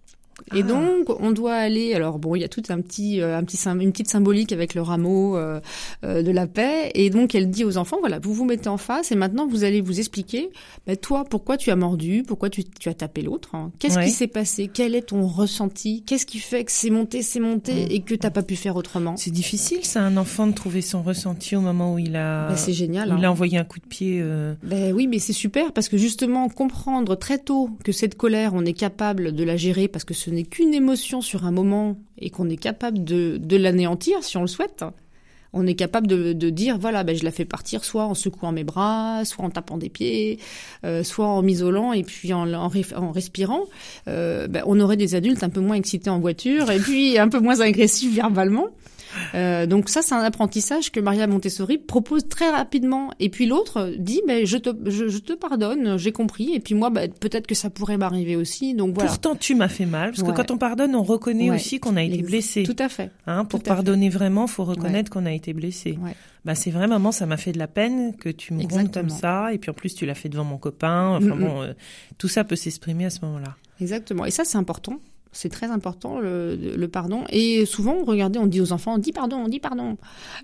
Et 0.55 0.61
Ah. 0.61 0.63
donc 0.63 1.09
on 1.21 1.31
doit 1.31 1.55
aller. 1.55 1.95
Alors 1.95 2.19
bon, 2.19 2.35
il 2.35 2.41
y 2.41 2.45
a 2.45 2.49
tout 2.49 2.63
un 2.69 2.81
petit, 2.81 3.21
euh, 3.21 3.37
un 3.37 3.45
petit, 3.45 3.59
une 3.67 3.93
petite 3.93 4.09
symbolique 4.09 4.53
avec 4.53 4.75
le 4.75 4.83
rameau 4.83 5.37
euh, 5.37 5.61
euh, 6.05 6.23
de 6.23 6.31
la 6.31 6.47
paix. 6.47 6.91
Et 6.95 7.11
donc 7.11 7.35
elle 7.35 7.51
dit 7.51 7.65
aux 7.65 7.77
enfants 7.77 7.99
voilà, 8.01 8.19
vous 8.19 8.33
vous 8.35 8.45
mettez 8.45 8.69
en 8.69 8.77
face 8.79 9.13
et 9.13 9.15
maintenant 9.17 9.47
vous 9.47 9.65
allez 9.65 9.81
vous 9.81 9.99
expliquer. 9.99 10.51
Bah, 10.87 10.97
toi, 10.97 11.25
pourquoi 11.29 11.57
tu 11.57 11.71
as 11.71 11.77
mordu 11.77 12.23
Pourquoi 12.27 12.51
tu, 12.51 12.65
tu 12.65 12.89
as 12.89 12.95
tapé 12.95 13.23
l'autre 13.23 13.55
hein 13.55 13.71
Qu'est-ce 13.79 13.99
Ouais. 13.99 14.05
qui 14.07 14.11
s'est 14.11 14.27
passé? 14.27 14.71
Quel 14.73 14.95
est 14.95 15.09
ton 15.09 15.27
ressenti? 15.27 16.03
Qu'est-ce 16.07 16.27
qui 16.27 16.39
fait 16.39 16.65
que 16.65 16.73
c'est 16.73 16.91
monté, 16.91 17.23
c'est 17.23 17.41
monté 17.41 17.95
et 17.95 18.01
que 18.01 18.15
t'as 18.15 18.31
pas 18.31 18.43
pu 18.43 18.57
faire 18.57 18.77
autrement? 18.77 19.17
C'est 19.17 19.31
difficile, 19.31 19.85
ça, 19.85 20.03
un 20.03 20.17
enfant 20.17 20.47
de 20.47 20.53
trouver 20.53 20.81
son 20.83 21.03
ressenti 21.03 21.57
au 21.57 21.61
moment 21.61 21.95
où 21.95 21.99
il 21.99 22.15
a, 22.17 22.49
Bah, 22.49 22.57
C'est 22.57 22.73
génial. 22.73 23.13
où 23.13 23.19
il 23.19 23.25
hein. 23.25 23.29
a 23.29 23.31
envoyé 23.31 23.59
un 23.59 23.65
coup 23.65 23.79
de 23.81 23.87
pied. 23.87 24.19
euh, 24.21 24.55
Ben 24.63 24.93
oui, 24.93 25.07
mais 25.07 25.19
c'est 25.19 25.33
super 25.33 25.73
parce 25.73 25.89
que 25.89 25.97
justement 25.97 26.49
comprendre 26.49 27.17
très 27.17 27.39
tôt 27.39 27.71
que 27.85 27.93
cette 27.93 28.17
colère, 28.17 28.53
on 28.55 28.65
est 28.65 28.73
capable 28.73 29.33
de 29.33 29.45
la 29.45 29.57
gérer 29.57 29.89
parce 29.89 30.05
que 30.05 30.15
ce 30.15 30.28
n'est 30.33 30.45
qu'une 30.45 30.75
émotion 30.75 31.21
sur 31.21 31.45
un 31.45 31.51
moment 31.51 31.99
et 32.19 32.31
qu'on 32.31 32.49
est 32.49 32.57
capable 32.57 33.05
de, 33.05 33.57
l'anéantir 33.57 34.23
si 34.23 34.37
on 34.37 34.43
le 34.43 34.47
souhaite. 34.47 34.85
On 35.55 35.67
est 35.67 35.75
capable 35.75 36.07
de, 36.07 36.51
dire 36.51 36.79
voilà, 36.79 37.05
ben 37.05 37.17
je 37.17 37.25
la 37.25 37.31
fais 37.31 37.47
partir 37.47 37.85
soit 37.85 38.05
en 38.05 38.15
secouant 38.15 38.53
mes 38.53 38.65
bras, 38.65 39.25
soit 39.25 39.45
en 39.45 39.51
tapant 39.51 39.79
des 39.79 39.89
pieds, 39.89 40.39
euh, 40.85 41.03
soit 41.03 41.27
en 41.27 41.43
m'isolant 41.43 41.93
et 41.95 42.03
puis 42.03 42.33
en 42.35 43.11
respirant. 43.13 43.65
Euh, 44.09 44.47
ben, 44.47 44.63
on 44.67 44.79
aurait 44.79 44.99
des 44.99 45.15
adultes 45.15 45.43
un 45.43 45.49
peu 45.49 45.61
moins 45.61 45.77
excités 45.77 46.11
en 46.11 46.21
voiture 46.21 46.71
et 46.71 46.79
puis 46.79 47.19
un 47.19 47.29
peu 47.29 47.41
moins 47.41 47.61
agressifs 47.61 48.15
verbalement. 48.15 48.69
Euh, 49.35 49.67
donc 49.67 49.89
ça, 49.89 50.03
c'est 50.03 50.15
un 50.15 50.23
apprentissage 50.23 50.91
que 50.93 51.01
Maria 51.01 51.27
Montessori 51.27 51.79
propose 51.79 52.29
très 52.29 52.51
rapidement. 52.51 53.11
Et 53.21 53.29
puis 53.29 53.47
l'autre 53.47 53.93
dit, 53.99 54.21
ben 54.27 54.47
je 54.47 54.57
te, 54.59 54.71
je, 54.91 55.09
je 55.09 55.19
te 55.19 55.33
pardonne, 55.33 55.97
j'ai 55.99 56.13
compris. 56.13 56.55
Et 56.55 56.61
puis 56.61 56.75
moi, 56.75 56.91
ben, 56.91 57.11
peut-être 57.11 57.47
que 57.47 57.55
ça 57.55 57.71
pourrait 57.71 57.97
m'arriver 57.97 58.37
aussi. 58.37 58.75
Donc 58.75 58.95
voilà. 58.95 59.09
Pourtant, 59.11 59.35
tu 59.37 59.55
m'as 59.55 59.69
fait 59.69 59.87
mal, 59.87 60.11
parce 60.11 60.23
Ouais. 60.23 60.31
que 60.31 60.37
quand 60.37 60.51
on 60.51 60.59
pardonne, 60.59 60.95
on 60.95 61.03
reconnaît 61.03 61.51
Ouais. 61.51 61.57
aussi 61.57 61.81
qu'on 61.81 61.97
a 61.97 62.03
été 62.03 62.23
blessé. 62.23 62.63
Tout 62.65 62.77
à 62.79 62.89
fait. 62.89 63.11
Hein, 63.27 63.45
pour 63.45 63.61
tout 63.61 63.65
à 63.67 63.69
fait. 63.71 63.75
pardonner 63.77 64.09
vraiment, 64.09 64.47
faut 64.47 64.65
reconnaître 64.65 65.11
qu'on 65.11 65.27
a 65.27 65.33
été 65.33 65.53
blessé. 65.53 65.99
Bah 66.45 66.55
c'est 66.55 66.71
vrai, 66.71 66.87
maman, 66.87 67.13
ça 67.13 67.27
m'a 67.27 67.37
fait 67.37 67.53
de 67.53 67.59
la 67.59 67.67
peine 67.67 68.15
que 68.17 68.29
tu 68.29 68.55
me 68.55 68.63
grondes 68.65 68.93
comme 68.93 69.11
ça, 69.11 69.53
et 69.53 69.59
puis 69.59 69.71
en 69.71 69.75
plus 69.75 69.95
tu 69.95 70.07
l'as 70.07 70.15
fait 70.15 70.29
devant 70.29 70.45
mon 70.45 70.57
copain. 70.57 71.17
Enfin 71.17 71.35
Mm, 71.35 71.39
mm. 71.41 71.45
bon, 71.45 71.63
euh, 71.63 71.73
tout 72.17 72.29
ça 72.29 72.45
peut 72.45 72.57
s'exprimer 72.57 73.05
à 73.07 73.11
ce 73.11 73.19
moment-là. 73.25 73.57
Exactement. 73.81 74.25
Et 74.25 74.31
ça, 74.31 74.45
c'est 74.45 74.57
important. 74.59 74.99
C'est 75.33 75.51
très 75.51 75.67
important 75.71 76.19
le, 76.21 76.57
le 76.57 76.89
pardon. 76.89 77.25
Et 77.31 77.67
souvent, 77.67 78.03
regardez, 78.05 78.39
on 78.39 78.47
dit 78.47 78.61
aux 78.61 78.73
enfants, 78.73 78.95
on 78.95 78.99
dit 78.99 79.13
pardon, 79.13 79.37
on 79.45 79.49
dit 79.49 79.61
pardon. 79.61 79.97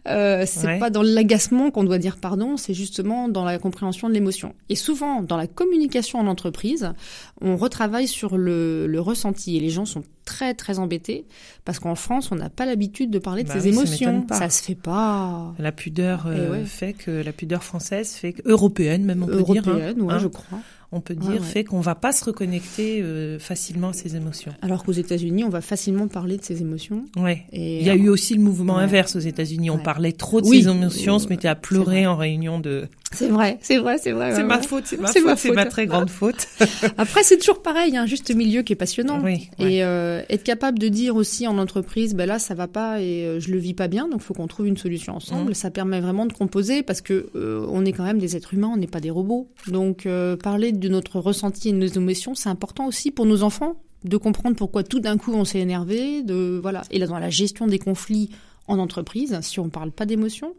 Euh, 0.08 0.44
c'est 0.46 0.66
Ouais. 0.66 0.78
pas 0.78 0.90
dans 0.90 1.02
l'agacement 1.02 1.70
qu'on 1.70 1.84
doit 1.84 1.98
dire 1.98 2.16
pardon, 2.18 2.56
c'est 2.56 2.74
justement 2.74 3.28
dans 3.28 3.44
la 3.44 3.58
compréhension 3.58 4.08
de 4.08 4.14
l'émotion. 4.14 4.54
Et 4.68 4.74
souvent, 4.76 5.22
dans 5.22 5.36
la 5.36 5.46
communication 5.46 6.18
en 6.18 6.26
entreprise, 6.26 6.92
on 7.40 7.56
retravaille 7.56 8.08
sur 8.08 8.36
le, 8.36 8.86
le 8.86 9.00
ressenti. 9.00 9.56
Et 9.56 9.60
les 9.60 9.70
gens 9.70 9.84
sont 9.86 10.02
très 10.24 10.54
très 10.54 10.78
embêtés 10.78 11.26
parce 11.64 11.78
qu'en 11.78 11.94
France, 11.94 12.30
on 12.32 12.36
n'a 12.36 12.48
pas 12.50 12.64
l'habitude 12.66 13.10
de 13.10 13.18
parler 13.18 13.42
de 13.42 13.48
Bah 13.48 13.54
ses 13.60 13.68
oui, 13.68 13.74
ça 13.74 13.80
émotions. 13.80 14.22
pas. 14.22 14.36
Ça 14.38 14.48
se 14.50 14.62
fait 14.62 14.74
pas. 14.74 15.54
La 15.58 15.72
pudeur 15.72 16.24
euh, 16.26 16.50
ouais. 16.52 16.64
fait 16.64 16.92
que 16.92 17.10
la 17.10 17.32
pudeur 17.32 17.62
française 17.64 18.12
fait 18.12 18.32
que 18.34 18.42
européenne 18.48 19.04
même 19.04 19.22
on 19.22 19.26
peut 19.26 19.42
dire. 19.42 19.62
hein, 19.66 19.70
Européenne, 19.70 20.02
ouais, 20.02 20.14
hein, 20.14 20.18
je 20.18 20.28
crois. 20.28 20.58
On 20.94 21.00
peut 21.00 21.14
dire 21.14 21.32
ouais. 21.32 21.40
fait 21.40 21.64
qu'on 21.64 21.80
va 21.80 21.94
pas 21.94 22.12
se 22.12 22.24
reconnecter 22.24 23.00
euh, 23.02 23.38
facilement 23.38 23.88
à 23.88 23.92
ses 23.92 24.16
émotions. 24.16 24.52
Alors 24.62 24.84
qu'aux 24.84 24.92
États-Unis, 24.92 25.44
on 25.44 25.48
va 25.48 25.60
facilement 25.60 26.08
parler 26.08 26.36
de 26.38 26.42
ses 26.44 26.60
émotions. 26.62 27.04
Ouais. 27.16 27.42
Et 27.52 27.80
Il 27.80 27.86
y 27.86 27.90
a 27.90 27.94
eu 27.94 28.08
aussi 28.08 28.34
le 28.34 28.40
mouvement 28.40 28.76
Ouais. 28.76 28.82
inverse 28.84 29.16
aux 29.16 29.20
États-Unis. 29.20 29.70
On 29.70 29.78
parlait 29.78 30.12
trop 30.12 30.40
de 30.40 30.46
Oui. 30.46 30.62
ses 30.62 30.68
émotions, 30.70 31.16
on 31.16 31.18
se 31.18 31.28
mettait 31.28 31.48
à 31.48 31.54
pleurer 31.54 32.06
en 32.06 32.16
réunion 32.16 32.58
de. 32.60 32.86
C'est 33.12 33.28
vrai, 33.28 33.58
c'est 33.62 33.78
vrai, 33.78 33.98
c'est 33.98 34.12
vrai. 34.12 34.32
C'est 34.32 34.38
ouais, 34.38 34.44
ma 34.44 34.56
ouais. 34.58 34.66
faute, 34.66 34.84
c'est 34.86 35.00
ma 35.00 35.08
faute, 35.08 35.24
ma 35.24 35.36
c'est 35.36 35.52
ma 35.52 35.66
très 35.66 35.86
grande 35.86 36.10
faute. 36.10 36.48
Après, 36.98 37.22
c'est 37.22 37.38
toujours 37.38 37.62
pareil, 37.62 37.96
un 37.96 38.06
juste 38.06 38.34
milieu 38.34 38.62
qui 38.62 38.72
est 38.72 38.76
passionnant. 38.76 39.20
Oui, 39.22 39.50
ouais. 39.58 39.72
Et 39.72 39.84
euh, 39.84 40.22
être 40.28 40.42
capable 40.42 40.78
de 40.78 40.88
dire 40.88 41.14
aussi 41.14 41.46
en 41.46 41.58
entreprise, 41.58 42.14
ben 42.14 42.26
là 42.26 42.38
ça 42.38 42.54
va 42.54 42.66
pas 42.66 43.00
et 43.00 43.24
euh, 43.24 43.40
je 43.40 43.50
le 43.52 43.58
vis 43.58 43.74
pas 43.74 43.88
bien, 43.88 44.08
donc 44.08 44.20
faut 44.20 44.34
qu'on 44.34 44.46
trouve 44.46 44.66
une 44.66 44.76
solution 44.76 45.14
ensemble. 45.14 45.48
Mhm. 45.48 45.54
Ça 45.54 45.70
permet 45.70 46.00
vraiment 46.00 46.26
de 46.26 46.32
composer 46.32 46.82
parce 46.82 47.00
que 47.00 47.30
euh, 47.36 47.66
on 47.70 47.84
est 47.84 47.92
quand 47.92 48.04
même 48.04 48.18
des 48.18 48.36
êtres 48.36 48.54
humains, 48.54 48.70
on 48.72 48.76
n'est 48.76 48.86
pas 48.86 49.00
des 49.00 49.10
robots. 49.10 49.48
Donc 49.68 50.06
euh, 50.06 50.36
parler 50.36 50.72
de 50.72 50.88
notre 50.88 51.20
ressenti 51.20 51.68
et 51.68 51.72
de 51.72 51.78
nos 51.78 51.86
émotions, 51.86 52.34
c'est 52.34 52.48
important 52.48 52.86
aussi 52.86 53.10
pour 53.10 53.26
nos 53.26 53.42
enfants 53.42 53.76
de 54.04 54.16
comprendre 54.16 54.56
pourquoi 54.56 54.82
tout 54.82 55.00
d'un 55.00 55.16
coup 55.16 55.32
on 55.32 55.44
s'est 55.44 55.60
énervé. 55.60 56.22
De 56.22 56.58
voilà. 56.60 56.82
Et 56.90 56.98
là 56.98 57.06
dans 57.06 57.18
la 57.18 57.30
gestion 57.30 57.66
des 57.66 57.78
conflits 57.78 58.30
en 58.66 58.78
entreprise, 58.78 59.38
si 59.42 59.60
on 59.60 59.68
parle 59.68 59.92
pas 59.92 60.06
d'émotions, 60.06 60.54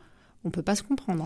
on 0.45 0.51
peut 0.51 0.61
pas 0.61 0.75
se 0.75 0.83
comprendre. 0.83 1.25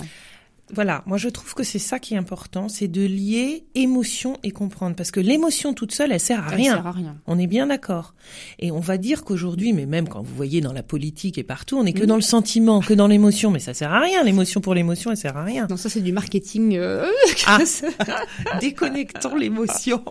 Voilà, 0.73 1.01
moi 1.07 1.17
je 1.17 1.29
trouve 1.29 1.55
que 1.55 1.63
c'est 1.63 1.79
ça 1.79 1.97
qui 1.97 2.13
est 2.13 2.17
important, 2.17 2.69
c'est 2.69 2.87
de 2.87 3.01
lier 3.03 3.65
émotion 3.73 4.37
et 4.43 4.51
comprendre. 4.51 4.95
Parce 4.95 5.09
que 5.11 5.19
l'émotion 5.19 5.73
toute 5.73 5.91
seule, 5.93 6.11
elle 6.11 6.19
sert 6.19 6.43
à 6.47 6.51
Elle 6.51 6.57
rien. 6.57 6.75
sert 6.75 6.85
à 6.87 6.91
rien. 6.91 7.15
On 7.25 7.39
est 7.39 7.47
bien 7.47 7.67
d'accord. 7.67 8.13
Et 8.59 8.69
on 8.71 8.79
va 8.79 8.97
dire 8.97 9.23
qu'aujourd'hui, 9.23 9.73
mais 9.73 9.85
même 9.87 10.07
quand 10.07 10.21
vous 10.21 10.35
voyez 10.35 10.61
dans 10.61 10.73
la 10.73 10.83
politique 10.83 11.37
et 11.39 11.43
partout, 11.43 11.77
on 11.77 11.85
est 11.85 11.93
que 11.93 12.05
dans 12.05 12.15
le 12.15 12.21
sentiment, 12.21 12.81
que 12.81 12.93
dans 12.93 13.07
l'émotion. 13.07 13.49
Mais 13.51 13.59
ça 13.59 13.73
sert 13.73 13.91
à 13.91 13.99
rien. 13.99 14.23
L'émotion 14.23 14.61
pour 14.61 14.73
l'émotion, 14.75 15.09
elle 15.11 15.17
sert 15.17 15.37
à 15.37 15.43
rien. 15.43 15.65
Non, 15.69 15.77
ça 15.77 15.89
c'est 15.89 16.01
du 16.01 16.11
marketing. 16.11 16.75
euh, 16.77 17.07
Ah. 17.47 17.57
Déconnectons 18.61 19.35
l'émotion. 19.35 20.03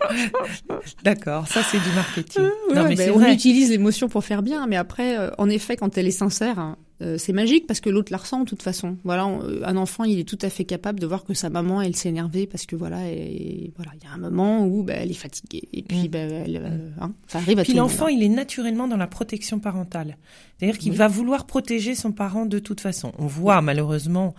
D'accord, 1.03 1.47
ça 1.47 1.61
c'est 1.63 1.79
du 1.79 1.89
marketing. 1.95 2.43
Ouais, 2.69 2.75
non 2.75 2.83
mais 2.87 2.95
ben, 2.95 3.11
on 3.11 3.19
vrai. 3.19 3.33
utilise 3.33 3.69
l'émotion 3.69 4.09
pour 4.09 4.23
faire 4.23 4.41
bien, 4.41 4.67
mais 4.67 4.75
après, 4.75 5.17
euh, 5.17 5.29
en 5.37 5.49
effet, 5.49 5.77
quand 5.77 5.97
elle 5.97 6.07
est 6.07 6.11
sincère, 6.11 6.59
hein, 6.59 6.77
euh, 7.01 7.17
c'est 7.17 7.31
magique 7.33 7.65
parce 7.67 7.79
que 7.79 7.89
l'autre 7.89 8.11
la 8.11 8.17
ressent 8.17 8.41
de 8.41 8.45
toute 8.49 8.61
façon. 8.61 8.97
Voilà, 9.03 9.25
on- 9.27 9.41
euh, 9.43 9.61
un 9.63 9.77
enfant, 9.77 10.03
il 10.03 10.19
est 10.19 10.23
tout 10.27 10.37
à 10.41 10.49
fait 10.49 10.65
capable 10.65 10.99
de 10.99 11.05
voir 11.07 11.23
que 11.23 11.33
sa 11.33 11.49
maman, 11.49 11.81
elle 11.81 11.95
s'est 11.95 12.09
énervée 12.09 12.45
parce 12.47 12.65
que 12.65 12.75
voilà, 12.75 13.09
et, 13.09 13.71
voilà, 13.77 13.91
il 13.99 14.03
y 14.03 14.07
a 14.07 14.13
un 14.13 14.17
moment 14.17 14.65
où 14.65 14.83
bah, 14.83 14.93
elle 14.97 15.11
est 15.11 15.13
fatiguée 15.13 15.63
et 15.73 15.81
puis 15.83 16.03
Mm. 16.03 16.11
bah, 16.11 16.19
elle, 16.19 16.57
euh, 16.63 16.89
hein, 17.01 17.13
ça 17.27 17.37
arrive 17.39 17.59
à 17.59 17.63
Puis 17.63 17.71
tout 17.73 17.77
l'enfant, 17.79 18.05
monde. 18.09 18.15
il 18.17 18.23
est 18.23 18.29
naturellement 18.29 18.87
dans 18.87 18.97
la 18.97 19.07
protection 19.07 19.59
parentale. 19.59 20.17
C'est-à-dire 20.57 20.77
qu'il 20.77 20.91
Oui. 20.91 20.97
va 20.97 21.07
vouloir 21.07 21.45
protéger 21.45 21.95
son 21.95 22.11
parent 22.11 22.45
de 22.45 22.59
toute 22.59 22.81
façon. 22.81 23.13
On 23.17 23.27
voit 23.27 23.61
malheureusement 23.61 24.35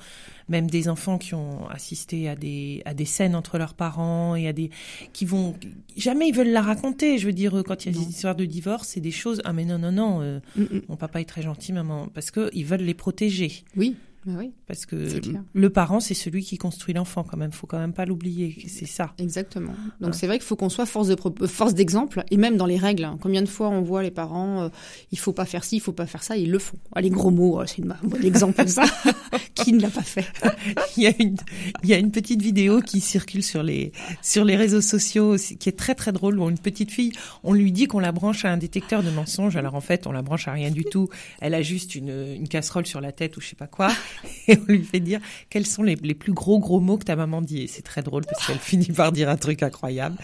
même 0.50 0.68
des 0.68 0.88
enfants 0.88 1.16
qui 1.16 1.34
ont 1.34 1.66
assisté 1.70 2.28
à 2.28 2.36
des 2.36 2.82
à 2.84 2.92
des 2.92 3.06
scènes 3.06 3.34
entre 3.34 3.56
leurs 3.56 3.72
parents 3.74 4.34
et 4.36 4.46
à 4.48 4.52
des 4.52 4.68
qui 5.14 5.24
vont 5.24 5.54
jamais 5.96 6.28
ils 6.28 6.34
veulent 6.34 6.50
la 6.52 6.60
raconter. 6.60 7.16
Je 7.16 7.24
veux 7.26 7.32
dire 7.32 7.62
quand 7.66 7.86
il 7.86 7.92
y 7.92 7.94
a 7.94 7.98
Non. 7.98 8.04
des 8.04 8.10
histoires 8.10 8.34
de 8.36 8.44
divorce, 8.44 8.88
c'est 8.88 9.00
des 9.00 9.10
choses 9.12 9.40
ah 9.44 9.52
mais 9.54 9.64
non 9.64 9.78
non 9.78 9.92
non, 9.92 10.20
euh, 10.20 10.40
Mm, 10.56 10.62
mm. 10.62 10.80
mon 10.88 10.96
papa 10.96 11.20
est 11.20 11.24
très 11.24 11.42
gentil 11.42 11.72
maman 11.72 12.08
parce 12.12 12.30
que 12.30 12.50
ils 12.52 12.66
veulent 12.66 12.82
les 12.82 12.94
protéger 12.94 13.62
Oui, 13.76 13.96
bah 14.26 14.32
oui, 14.38 14.52
parce 14.66 14.84
que 14.84 15.20
le 15.54 15.70
parent 15.70 15.98
c'est 16.00 16.12
celui 16.14 16.44
qui 16.44 16.58
construit 16.58 16.92
l'enfant 16.92 17.24
quand 17.24 17.38
même, 17.38 17.52
faut 17.52 17.66
quand 17.66 17.78
même 17.78 17.94
pas 17.94 18.04
l'oublier, 18.04 18.64
c'est 18.68 18.84
ça. 18.86 19.14
exactement. 19.18 19.72
Donc 20.00 20.14
c'est 20.14 20.26
vrai 20.26 20.38
qu'il 20.38 20.46
faut 20.46 20.56
qu'on 20.56 20.68
soit 20.68 20.84
force 20.84 21.08
de 21.08 21.16
force 21.46 21.72
d'exemple 21.74 22.22
et 22.30 22.36
même 22.36 22.56
dans 22.58 22.66
les 22.66 22.76
règles. 22.76 23.04
hein. 23.04 23.18
Combien 23.20 23.40
de 23.40 23.48
fois 23.48 23.68
on 23.70 23.80
voit 23.80 24.02
les 24.02 24.10
parents, 24.10 24.64
euh, 24.64 24.68
il 25.10 25.18
faut 25.18 25.32
pas 25.32 25.46
faire 25.46 25.64
ci, 25.64 25.76
il 25.76 25.80
faut 25.80 25.92
pas 25.92 26.06
faire 26.06 26.22
ça, 26.22 26.36
ils 26.36 26.50
le 26.50 26.58
font. 26.58 26.76
Ah, 26.94 27.00
les 27.00 27.08
gros 27.10 27.30
mots, 27.30 27.60
euh, 27.60 27.64
c'est 27.66 27.82
un 27.82 27.96
bon 28.02 28.22
exemple 28.22 28.66
ça. 28.68 28.84
Qui 29.54 29.72
ne 29.72 29.80
l'a 29.80 29.90
pas 29.90 30.02
fait? 30.02 30.26
Il 30.96 31.02
y 31.02 31.06
a 31.06 31.12
une, 31.18 31.36
il 31.82 31.88
y 31.88 31.94
a 31.94 31.98
une 31.98 32.10
petite 32.10 32.42
vidéo 32.42 32.80
qui 32.80 33.00
circule 33.00 33.42
sur 33.42 33.62
les, 33.62 33.92
sur 34.22 34.44
les 34.44 34.56
réseaux 34.56 34.80
sociaux 34.80 35.36
qui 35.36 35.68
est 35.68 35.76
très 35.78 35.94
très 35.94 36.12
drôle 36.12 36.38
où 36.38 36.48
une 36.48 36.58
petite 36.58 36.90
fille, 36.90 37.12
on 37.44 37.52
lui 37.52 37.72
dit 37.72 37.86
qu'on 37.86 37.98
la 38.00 38.12
branche 38.12 38.44
à 38.44 38.50
un 38.52 38.56
détecteur 38.56 39.02
de 39.02 39.10
mensonges. 39.10 39.56
Alors 39.56 39.74
en 39.74 39.80
fait, 39.80 40.06
on 40.06 40.12
la 40.12 40.22
branche 40.22 40.48
à 40.48 40.52
rien 40.52 40.70
du 40.70 40.84
tout. 40.84 41.08
Elle 41.40 41.54
a 41.54 41.62
juste 41.62 41.94
une, 41.94 42.34
une 42.36 42.48
casserole 42.48 42.86
sur 42.86 43.00
la 43.00 43.12
tête 43.12 43.36
ou 43.36 43.40
je 43.40 43.48
sais 43.48 43.56
pas 43.56 43.66
quoi. 43.66 43.88
Et 44.48 44.56
on 44.58 44.64
lui 44.72 44.82
fait 44.84 45.00
dire 45.00 45.20
quels 45.48 45.66
sont 45.66 45.82
les, 45.82 45.96
les 45.96 46.14
plus 46.14 46.32
gros 46.32 46.58
gros 46.58 46.80
mots 46.80 46.98
que 46.98 47.04
ta 47.04 47.16
maman 47.16 47.40
dit. 47.42 47.62
Et 47.62 47.66
c'est 47.66 47.82
très 47.82 48.02
drôle 48.02 48.24
parce 48.26 48.46
qu'elle 48.46 48.58
finit 48.58 48.86
par 48.92 49.12
dire 49.12 49.28
un 49.28 49.36
truc 49.36 49.62
incroyable. 49.62 50.16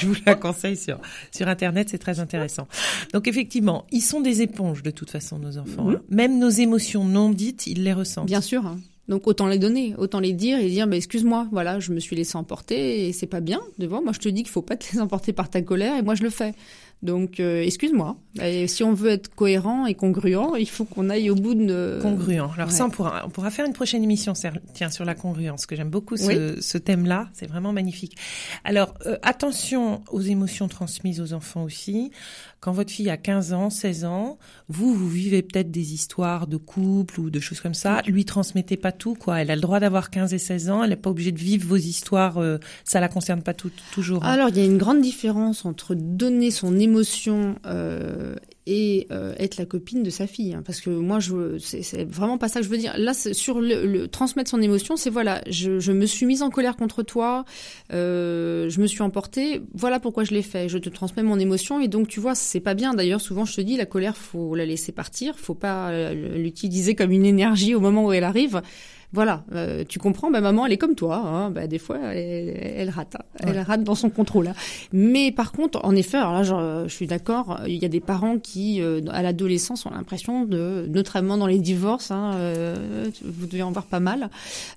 Je 0.00 0.06
vous 0.06 0.16
la 0.26 0.34
conseille 0.34 0.76
sur, 0.76 0.98
sur 1.30 1.48
internet, 1.48 1.88
c'est 1.90 1.98
très 1.98 2.20
intéressant. 2.20 2.66
Donc 3.12 3.28
effectivement, 3.28 3.86
ils 3.92 4.00
sont 4.02 4.20
des 4.20 4.42
éponges 4.42 4.82
de 4.82 4.90
toute 4.90 5.10
façon, 5.10 5.38
nos 5.38 5.58
enfants. 5.58 5.90
hein. 5.90 6.00
Même 6.10 6.38
nos 6.38 6.50
émotions 6.50 7.04
non 7.04 7.30
dites, 7.30 7.66
ils 7.66 7.82
les 7.84 7.92
ressentent. 7.92 8.26
Bien 8.26 8.40
sûr. 8.40 8.66
hein. 8.66 8.78
Donc 9.08 9.26
autant 9.26 9.48
les 9.48 9.58
donner, 9.58 9.94
autant 9.98 10.20
les 10.20 10.32
dire 10.32 10.58
et 10.60 10.68
dire 10.68 10.86
bah, 10.86 10.94
excuse-moi, 10.96 11.48
voilà, 11.50 11.80
je 11.80 11.92
me 11.92 11.98
suis 11.98 12.14
laissé 12.14 12.36
emporter 12.36 13.08
et 13.08 13.12
c'est 13.12 13.26
pas 13.26 13.40
bien. 13.40 13.60
Devant, 13.78 14.02
moi 14.02 14.12
je 14.12 14.20
te 14.20 14.28
dis 14.28 14.42
qu'il 14.44 14.52
faut 14.52 14.62
pas 14.62 14.76
te 14.76 14.84
laisser 14.86 15.00
emporter 15.00 15.32
par 15.32 15.50
ta 15.50 15.62
colère 15.62 15.96
et 15.96 16.02
moi 16.02 16.14
je 16.14 16.22
le 16.22 16.30
fais. 16.30 16.54
Donc 17.02 17.40
euh, 17.40 17.62
excuse-moi. 17.62 18.16
Et 18.42 18.68
si 18.68 18.84
on 18.84 18.92
veut 18.92 19.08
être 19.10 19.34
cohérent 19.34 19.86
et 19.86 19.94
congruent, 19.94 20.56
il 20.58 20.68
faut 20.68 20.84
qu'on 20.84 21.08
aille 21.08 21.30
au 21.30 21.34
bout 21.34 21.54
de 21.54 21.98
Congruent. 22.02 22.50
Alors 22.54 22.68
ouais. 22.68 22.70
ça, 22.74 22.84
on 22.84 22.90
pourra, 22.90 23.22
on 23.26 23.30
pourra 23.30 23.50
faire 23.50 23.64
une 23.66 23.72
prochaine 23.72 24.04
émission, 24.04 24.34
tiens, 24.74 24.90
sur 24.90 25.04
la 25.04 25.14
congruence, 25.14 25.64
que 25.66 25.74
j'aime 25.74 25.88
beaucoup 25.90 26.16
ce, 26.16 26.58
ce 26.60 26.78
thème-là. 26.78 27.28
C'est 27.32 27.46
vraiment 27.46 27.72
magnifique. 27.72 28.16
Alors, 28.64 28.94
euh, 29.06 29.16
attention 29.22 30.02
aux 30.12 30.20
émotions 30.20 30.68
transmises 30.68 31.20
aux 31.20 31.32
enfants 31.32 31.64
aussi. 31.64 32.10
Quand 32.60 32.72
votre 32.72 32.90
fille 32.90 33.08
a 33.08 33.16
15 33.16 33.54
ans, 33.54 33.70
16 33.70 34.04
ans, 34.04 34.38
vous, 34.68 34.94
vous 34.94 35.08
vivez 35.08 35.40
peut-être 35.40 35.70
des 35.70 35.94
histoires 35.94 36.46
de 36.46 36.58
couple 36.58 37.18
ou 37.18 37.30
de 37.30 37.40
choses 37.40 37.60
comme 37.60 37.72
ça. 37.72 38.02
Lui, 38.06 38.26
transmettez 38.26 38.76
pas 38.76 38.92
tout, 38.92 39.14
quoi. 39.14 39.40
Elle 39.40 39.50
a 39.50 39.54
le 39.54 39.62
droit 39.62 39.80
d'avoir 39.80 40.10
15 40.10 40.34
et 40.34 40.38
16 40.38 40.68
ans. 40.68 40.84
Elle 40.84 40.90
n'est 40.90 40.96
pas 40.96 41.08
obligée 41.08 41.32
de 41.32 41.38
vivre 41.38 41.66
vos 41.66 41.76
histoires. 41.76 42.36
euh, 42.36 42.58
ça 42.84 43.00
la 43.00 43.08
concerne 43.08 43.40
pas 43.42 43.54
tout, 43.54 43.70
toujours. 43.94 44.22
hein. 44.24 44.28
Alors, 44.32 44.50
il 44.50 44.58
y 44.58 44.60
a 44.60 44.64
une 44.66 44.76
grande 44.76 45.00
différence 45.00 45.64
entre 45.64 45.94
donner 45.94 46.50
son 46.50 46.78
émotion 46.78 46.89
euh, 47.66 48.34
et 48.66 49.06
euh, 49.10 49.34
être 49.38 49.56
la 49.56 49.64
copine 49.64 50.02
de 50.02 50.10
sa 50.10 50.26
fille. 50.26 50.54
hein, 50.54 50.62
parce 50.64 50.80
que 50.80 50.90
moi, 50.90 51.18
je, 51.18 51.58
c'est, 51.58 52.04
vraiment 52.04 52.38
pas 52.38 52.48
ça 52.48 52.60
que 52.60 52.66
je 52.66 52.70
veux 52.70 52.78
dire. 52.78 52.94
Là, 52.96 53.14
sur 53.14 53.60
le, 53.60 54.06
transmettre 54.06 54.50
son 54.50 54.60
émotion, 54.60 54.96
c'est 54.96 55.10
voilà, 55.10 55.42
je, 55.48 55.92
me 55.92 56.06
suis 56.06 56.26
mise 56.26 56.42
en 56.42 56.50
colère 56.50 56.76
contre 56.76 57.02
toi, 57.02 57.44
euh, 57.92 58.68
je 58.68 58.80
me 58.80 58.86
suis 58.86 59.02
emportée. 59.02 59.62
Voilà 59.74 59.98
pourquoi 60.00 60.24
je 60.24 60.32
l'ai 60.32 60.42
fait. 60.42 60.68
Je 60.68 60.78
te 60.78 60.88
transmets 60.88 61.22
mon 61.22 61.38
émotion 61.38 61.80
et 61.80 61.88
donc 61.88 62.08
tu 62.08 62.20
vois, 62.20 62.34
c'est 62.34 62.60
pas 62.60 62.74
bien. 62.74 62.94
D'ailleurs, 62.94 63.20
souvent, 63.20 63.44
je 63.44 63.56
te 63.56 63.60
dis, 63.60 63.76
la 63.76 63.86
colère, 63.86 64.16
faut 64.16 64.54
la 64.54 64.66
laisser 64.66 64.92
partir, 64.92 65.38
faut 65.38 65.54
pas 65.54 66.12
l'utiliser 66.12 66.94
comme 66.94 67.10
une 67.10 67.26
énergie 67.26 67.74
au 67.74 67.80
moment 67.80 68.06
où 68.06 68.12
elle 68.12 68.24
arrive. 68.24 68.62
Voilà, 69.12 69.42
euh, 69.52 69.84
tu 69.88 69.98
comprends, 69.98 70.30
bah, 70.30 70.40
maman, 70.40 70.66
elle 70.66 70.72
est 70.72 70.78
comme 70.78 70.94
toi. 70.94 71.16
Hein, 71.16 71.50
bah, 71.50 71.66
des 71.66 71.78
fois, 71.78 71.98
elle, 72.12 72.56
elle 72.76 72.90
rate, 72.90 73.16
hein. 73.16 73.24
elle 73.40 73.58
rate 73.58 73.82
dans 73.82 73.96
son 73.96 74.08
contrôle. 74.08 74.48
hein. 74.48 74.54
Mais 74.92 75.32
par 75.32 75.50
contre, 75.50 75.80
en 75.84 75.96
effet, 75.96 76.16
alors 76.16 76.32
là, 76.32 76.42
je, 76.44 76.84
je 76.88 76.94
suis 76.94 77.06
d'accord, 77.08 77.60
il 77.66 77.76
y 77.76 77.84
a 77.84 77.88
des 77.88 78.00
parents 78.00 78.38
qui, 78.38 78.80
euh, 78.80 79.00
à 79.10 79.22
l'adolescence, 79.22 79.84
ont 79.86 79.90
l'impression 79.90 80.44
de, 80.44 80.86
notamment 80.88 81.36
dans 81.36 81.48
les 81.48 81.58
divorces, 81.58 82.10
hein, 82.12 82.34
euh, 82.36 83.10
vous 83.24 83.46
devez 83.46 83.62
en 83.64 83.72
voir 83.72 83.86
pas 83.86 84.00
mal. 84.00 84.30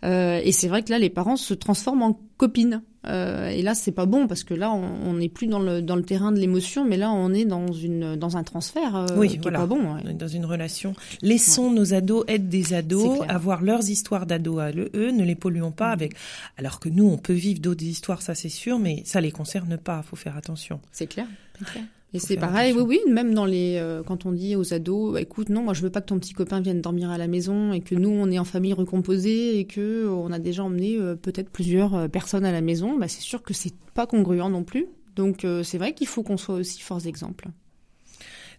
Euh, 0.03 0.41
et 0.43 0.51
c'est 0.51 0.67
vrai 0.67 0.81
que 0.81 0.89
là, 0.89 0.97
les 0.97 1.09
parents 1.11 1.37
se 1.37 1.53
transforment 1.53 2.03
en 2.03 2.19
copines. 2.37 2.81
Euh, 3.05 3.49
et 3.49 3.61
là, 3.61 3.75
c'est 3.75 3.91
pas 3.91 4.05
bon 4.05 4.27
parce 4.27 4.45
que 4.45 4.53
là, 4.53 4.71
on 4.71 5.13
n'est 5.13 5.27
plus 5.27 5.47
dans 5.47 5.59
le 5.59 5.81
dans 5.81 5.97
le 5.97 6.03
terrain 6.03 6.31
de 6.31 6.39
l'émotion, 6.39 6.85
mais 6.85 6.95
là, 6.95 7.11
on 7.11 7.33
est 7.33 7.43
dans 7.43 7.71
une 7.71 8.15
dans 8.15 8.37
un 8.37 8.43
transfert 8.43 8.95
euh, 8.95 9.07
Oui, 9.17 9.27
qui 9.27 9.37
voilà. 9.39 9.57
est 9.59 9.61
pas 9.61 9.67
bon. 9.67 9.93
ouais. 9.95 10.01
On 10.05 10.09
est 10.09 10.13
dans 10.13 10.27
une 10.27 10.45
relation. 10.45 10.93
Laissons 11.21 11.69
nos 11.69 11.93
ados 11.93 12.23
être 12.29 12.47
des 12.47 12.73
ados, 12.73 13.19
avoir 13.27 13.61
leurs 13.61 13.89
histoires 13.89 14.25
d'ados 14.25 14.59
à 14.61 14.71
eux, 14.71 15.11
ne 15.11 15.23
les 15.23 15.35
polluons 15.35 15.71
pas 15.71 15.89
avec. 15.89 16.13
Alors 16.57 16.79
que 16.79 16.87
nous, 16.87 17.05
on 17.09 17.17
peut 17.17 17.33
vivre 17.33 17.59
d'autres 17.59 17.83
histoires, 17.83 18.21
ça 18.21 18.35
c'est 18.35 18.49
sûr, 18.49 18.79
mais 18.79 19.01
ça 19.05 19.19
les 19.19 19.31
concerne 19.31 19.77
pas. 19.77 20.01
Faut 20.03 20.15
faire 20.15 20.37
attention. 20.37 20.79
C'est 20.93 21.07
clair. 21.07 21.27
c'est 21.59 21.65
clair. 21.65 21.83
Et 22.13 22.19
c'est 22.19 22.37
pareil, 22.37 22.73
oui, 22.73 22.83
oui, 22.87 22.99
même 23.11 23.33
dans 23.33 23.45
les, 23.45 23.77
euh, 23.77 24.03
quand 24.03 24.27
on 24.27 24.31
dit 24.31 24.55
aux 24.55 24.73
ados, 24.73 25.13
bah, 25.13 25.21
écoute, 25.21 25.49
non, 25.49 25.63
moi 25.63 25.73
je 25.73 25.81
veux 25.81 25.89
pas 25.89 25.99
que 25.99 26.05
ton 26.05 26.19
petit 26.19 26.33
copain 26.33 26.61
vienne 26.61 26.79
dormir 26.79 27.09
à 27.09 27.17
la 27.17 27.27
maison 27.27 27.73
et 27.73 27.81
que 27.81 27.95
nous 27.95 28.11
on 28.11 28.29
est 28.29 28.37
en 28.37 28.43
famille 28.43 28.73
recomposée 28.73 29.57
et 29.57 29.65
que 29.65 30.05
euh, 30.05 30.11
on 30.11 30.31
a 30.31 30.37
déjà 30.37 30.63
emmené 30.63 30.97
euh, 30.97 31.15
peut-être 31.15 31.49
plusieurs 31.49 32.07
personnes 32.09 32.45
à 32.45 32.51
la 32.51 32.61
maison, 32.61 32.97
bah, 32.99 33.07
c'est 33.07 33.21
sûr 33.21 33.41
que 33.41 33.53
c'est 33.53 33.73
pas 33.95 34.05
congruent 34.05 34.49
non 34.49 34.63
plus. 34.63 34.87
Donc 35.15 35.45
euh, 35.45 35.63
c'est 35.63 35.77
vrai 35.77 35.93
qu'il 35.93 36.07
faut 36.07 36.23
qu'on 36.23 36.37
soit 36.37 36.55
aussi 36.55 36.81
force 36.81 37.03
d'exemple. 37.03 37.49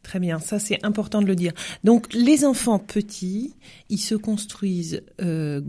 Très 0.04 0.20
bien, 0.20 0.38
ça 0.38 0.58
c'est 0.60 0.78
important 0.84 1.20
de 1.20 1.26
le 1.26 1.34
dire. 1.34 1.52
Donc 1.82 2.12
les 2.14 2.44
enfants 2.44 2.78
petits, 2.78 3.54
ils 3.88 3.98
se 3.98 4.14
construisent 4.14 5.02
euh, 5.20 5.60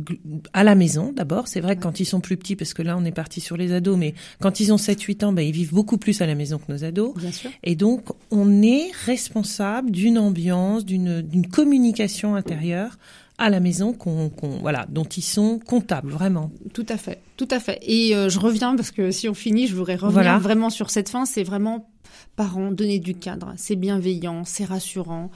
à 0.54 0.64
la 0.64 0.76
maison 0.76 1.12
d'abord. 1.16 1.48
C'est 1.48 1.62
vrai 1.62 1.76
que 1.78 1.82
quand 1.82 2.00
ils 2.00 2.06
sont 2.06 2.20
plus 2.20 2.38
petits, 2.38 2.56
parce 2.56 2.74
que 2.76 2.82
là 2.84 2.96
on 3.00 3.06
est 3.06 3.12
parti 3.12 3.40
sur 3.42 3.58
les 3.58 3.72
ados, 3.72 3.98
mais 3.98 4.14
quand 4.42 4.60
ils 4.60 4.72
ont 4.72 4.76
7-8 4.78 5.24
ans, 5.26 5.34
ben, 5.34 5.42
ils 5.42 5.54
vivent 5.54 5.74
beaucoup 5.74 5.98
plus 5.98 6.22
à 6.22 6.28
la 6.28 6.36
maison 6.36 6.58
que 6.60 6.72
nos 6.72 6.84
ados. 6.84 7.14
Bien 7.16 7.32
sûr. 7.32 7.50
Et 7.64 7.76
donc, 7.76 8.04
on 8.30 8.62
est 8.62 8.92
responsable 9.06 9.90
d'une 9.90 10.18
ambiance, 10.20 10.86
d'une 10.86 11.48
communication 11.52 12.36
intérieure 12.36 12.98
à 13.38 13.50
la 13.50 13.60
maison 13.60 13.94
qu'on 13.94 14.30
qu'on- 14.30 14.60
voilà, 14.60 14.86
dont 14.90 15.04
ils 15.06 15.22
sont 15.24 15.60
comptables 15.60 16.10
vraiment. 16.12 16.52
Tout 16.74 16.86
à 16.90 16.98
fait, 16.98 17.20
tout 17.38 17.48
à 17.52 17.60
fait. 17.60 17.80
Et 17.84 18.16
euh, 18.16 18.30
je 18.30 18.40
reviens 18.40 18.76
parce 18.76 18.92
que 18.92 19.12
si 19.12 19.28
on 19.30 19.34
finit, 19.34 19.68
je 19.68 19.76
voudrais 19.76 19.96
revenir 19.96 20.12
Voilà. 20.24 20.38
vraiment 20.40 20.70
sur 20.70 20.90
cette 20.90 21.10
fin. 21.10 21.26
C'est 21.26 21.44
vraiment 21.44 21.90
parents, 22.36 22.72
donner 22.72 23.00
du 23.00 23.16
cadre. 23.16 23.54
C'est 23.58 23.76
bienveillant, 23.76 24.44
c'est 24.46 24.66
rassurant. 24.66 25.32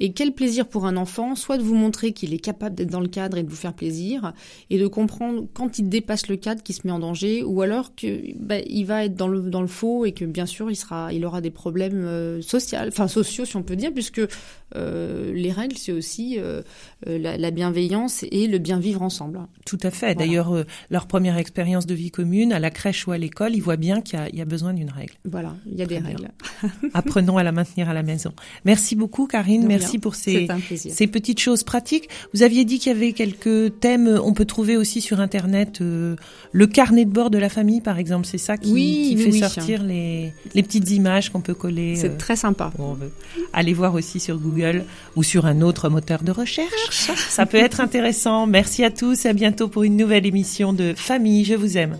Et 0.00 0.12
quel 0.12 0.32
plaisir 0.32 0.66
pour 0.66 0.86
un 0.86 0.96
enfant, 0.96 1.34
soit 1.34 1.58
de 1.58 1.62
vous 1.62 1.74
montrer 1.74 2.12
qu'il 2.12 2.34
est 2.34 2.38
capable 2.38 2.74
d'être 2.74 2.90
dans 2.90 3.00
le 3.00 3.08
cadre 3.08 3.38
et 3.38 3.42
de 3.42 3.48
vous 3.48 3.56
faire 3.56 3.74
plaisir, 3.74 4.32
et 4.70 4.78
de 4.78 4.86
comprendre 4.86 5.46
quand 5.54 5.78
il 5.78 5.88
dépasse 5.88 6.28
le 6.28 6.36
cadre 6.36 6.62
qu'il 6.62 6.74
se 6.74 6.86
met 6.86 6.92
en 6.92 6.98
danger, 6.98 7.42
ou 7.42 7.62
alors 7.62 7.94
que 7.94 8.34
bah, 8.38 8.56
va 8.84 9.04
être 9.04 9.14
dans 9.14 9.28
le 9.28 9.40
dans 9.42 9.60
le 9.60 9.68
faux 9.68 10.04
et 10.04 10.12
que 10.12 10.24
bien 10.24 10.46
sûr 10.46 10.70
il 10.70 10.76
sera, 10.76 11.12
il 11.12 11.24
aura 11.24 11.40
des 11.40 11.50
problèmes 11.50 12.04
euh, 12.04 12.42
sociaux, 12.42 12.78
enfin 12.86 13.08
sociaux 13.08 13.44
si 13.44 13.56
on 13.56 13.62
peut 13.62 13.76
dire, 13.76 13.92
puisque 13.92 14.20
euh, 14.76 15.32
les 15.34 15.52
règles 15.52 15.76
c'est 15.76 15.92
aussi 15.92 16.38
euh, 16.38 16.62
euh, 17.06 17.18
la, 17.18 17.36
la 17.36 17.50
bienveillance 17.50 18.24
et 18.30 18.46
le 18.46 18.58
bien 18.58 18.78
vivre 18.78 19.02
ensemble. 19.02 19.40
Tout 19.66 19.78
à 19.82 19.90
fait. 19.90 20.14
Voilà. 20.14 20.26
D'ailleurs, 20.26 20.54
euh, 20.54 20.64
leur 20.90 21.06
première 21.06 21.36
expérience 21.38 21.86
de 21.86 21.94
vie 21.94 22.10
commune, 22.10 22.52
à 22.52 22.58
la 22.58 22.70
crèche 22.70 23.06
ou 23.06 23.12
à 23.12 23.18
l'école, 23.18 23.54
ils 23.54 23.60
voient 23.62 23.76
bien 23.76 24.00
qu'il 24.00 24.18
y 24.18 24.22
a- 24.22 24.28
il 24.28 24.36
y, 24.38 24.40
a 24.42 24.44
besoin 24.44 24.72
d'une 24.74 24.90
règle. 24.90 25.14
Voilà, 25.24 25.54
il 25.70 25.78
y 25.78 25.82
a 25.82 25.86
des 25.86 25.98
bien. 26.00 26.06
règles. 26.08 26.30
Apprenons 26.94 27.36
à 27.38 27.42
la 27.42 27.52
maintenir 27.52 27.88
à 27.88 27.94
la 27.94 28.02
maison. 28.02 28.32
Merci 28.64 28.96
beaucoup, 28.96 29.26
Karine. 29.26 29.62
De 29.62 29.66
Merci 29.68 29.92
rien. 29.92 30.00
pour 30.00 30.14
ces, 30.14 30.46
petites 31.06 31.40
choses 31.40 31.62
pratiques. 31.64 32.08
Vous 32.34 32.42
aviez 32.42 32.64
dit 32.64 32.78
qu'il 32.78 32.92
y 32.92 32.94
avait 32.94 33.12
quelques 33.12 33.78
thèmes. 33.80 34.08
On 34.24 34.32
peut 34.32 34.44
trouver 34.44 34.76
aussi 34.76 35.00
sur 35.00 35.20
Internet 35.20 35.80
le 35.80 36.66
carnet 36.66 37.04
de 37.04 37.10
bord 37.10 37.30
de 37.30 37.38
la 37.38 37.48
famille, 37.48 37.80
par 37.80 37.98
exemple. 37.98 38.26
C'est 38.26 38.38
ça 38.38 38.56
qui, 38.56 38.72
Oui, 38.72 39.06
qui 39.10 39.16
oui, 39.16 39.22
fait 39.24 39.30
oui. 39.32 39.38
sortir 39.40 39.82
les, 39.82 40.32
les 40.54 40.62
petites 40.62 40.90
images 40.90 41.30
qu'on 41.30 41.40
peut 41.40 41.54
coller. 41.54 41.96
C'est 41.96 42.16
très 42.18 42.36
sympa. 42.36 42.72
Allez 43.52 43.72
voir 43.74 43.94
aussi 43.94 44.20
sur 44.20 44.38
Google 44.38 44.61
ou 45.16 45.22
sur 45.22 45.46
un 45.46 45.60
autre 45.60 45.88
moteur 45.88 46.22
de 46.22 46.32
recherche. 46.32 47.10
Ça 47.28 47.46
peut 47.46 47.58
être 47.58 47.80
intéressant. 47.80 48.46
Merci 48.46 48.84
à 48.84 48.90
tous 48.90 49.24
et 49.24 49.28
à 49.28 49.32
bientôt 49.32 49.68
pour 49.68 49.82
une 49.82 49.96
nouvelle 49.96 50.26
émission 50.26 50.72
de 50.72 50.94
Famille, 50.96 51.44
je 51.44 51.54
vous 51.54 51.76
aime. 51.78 51.98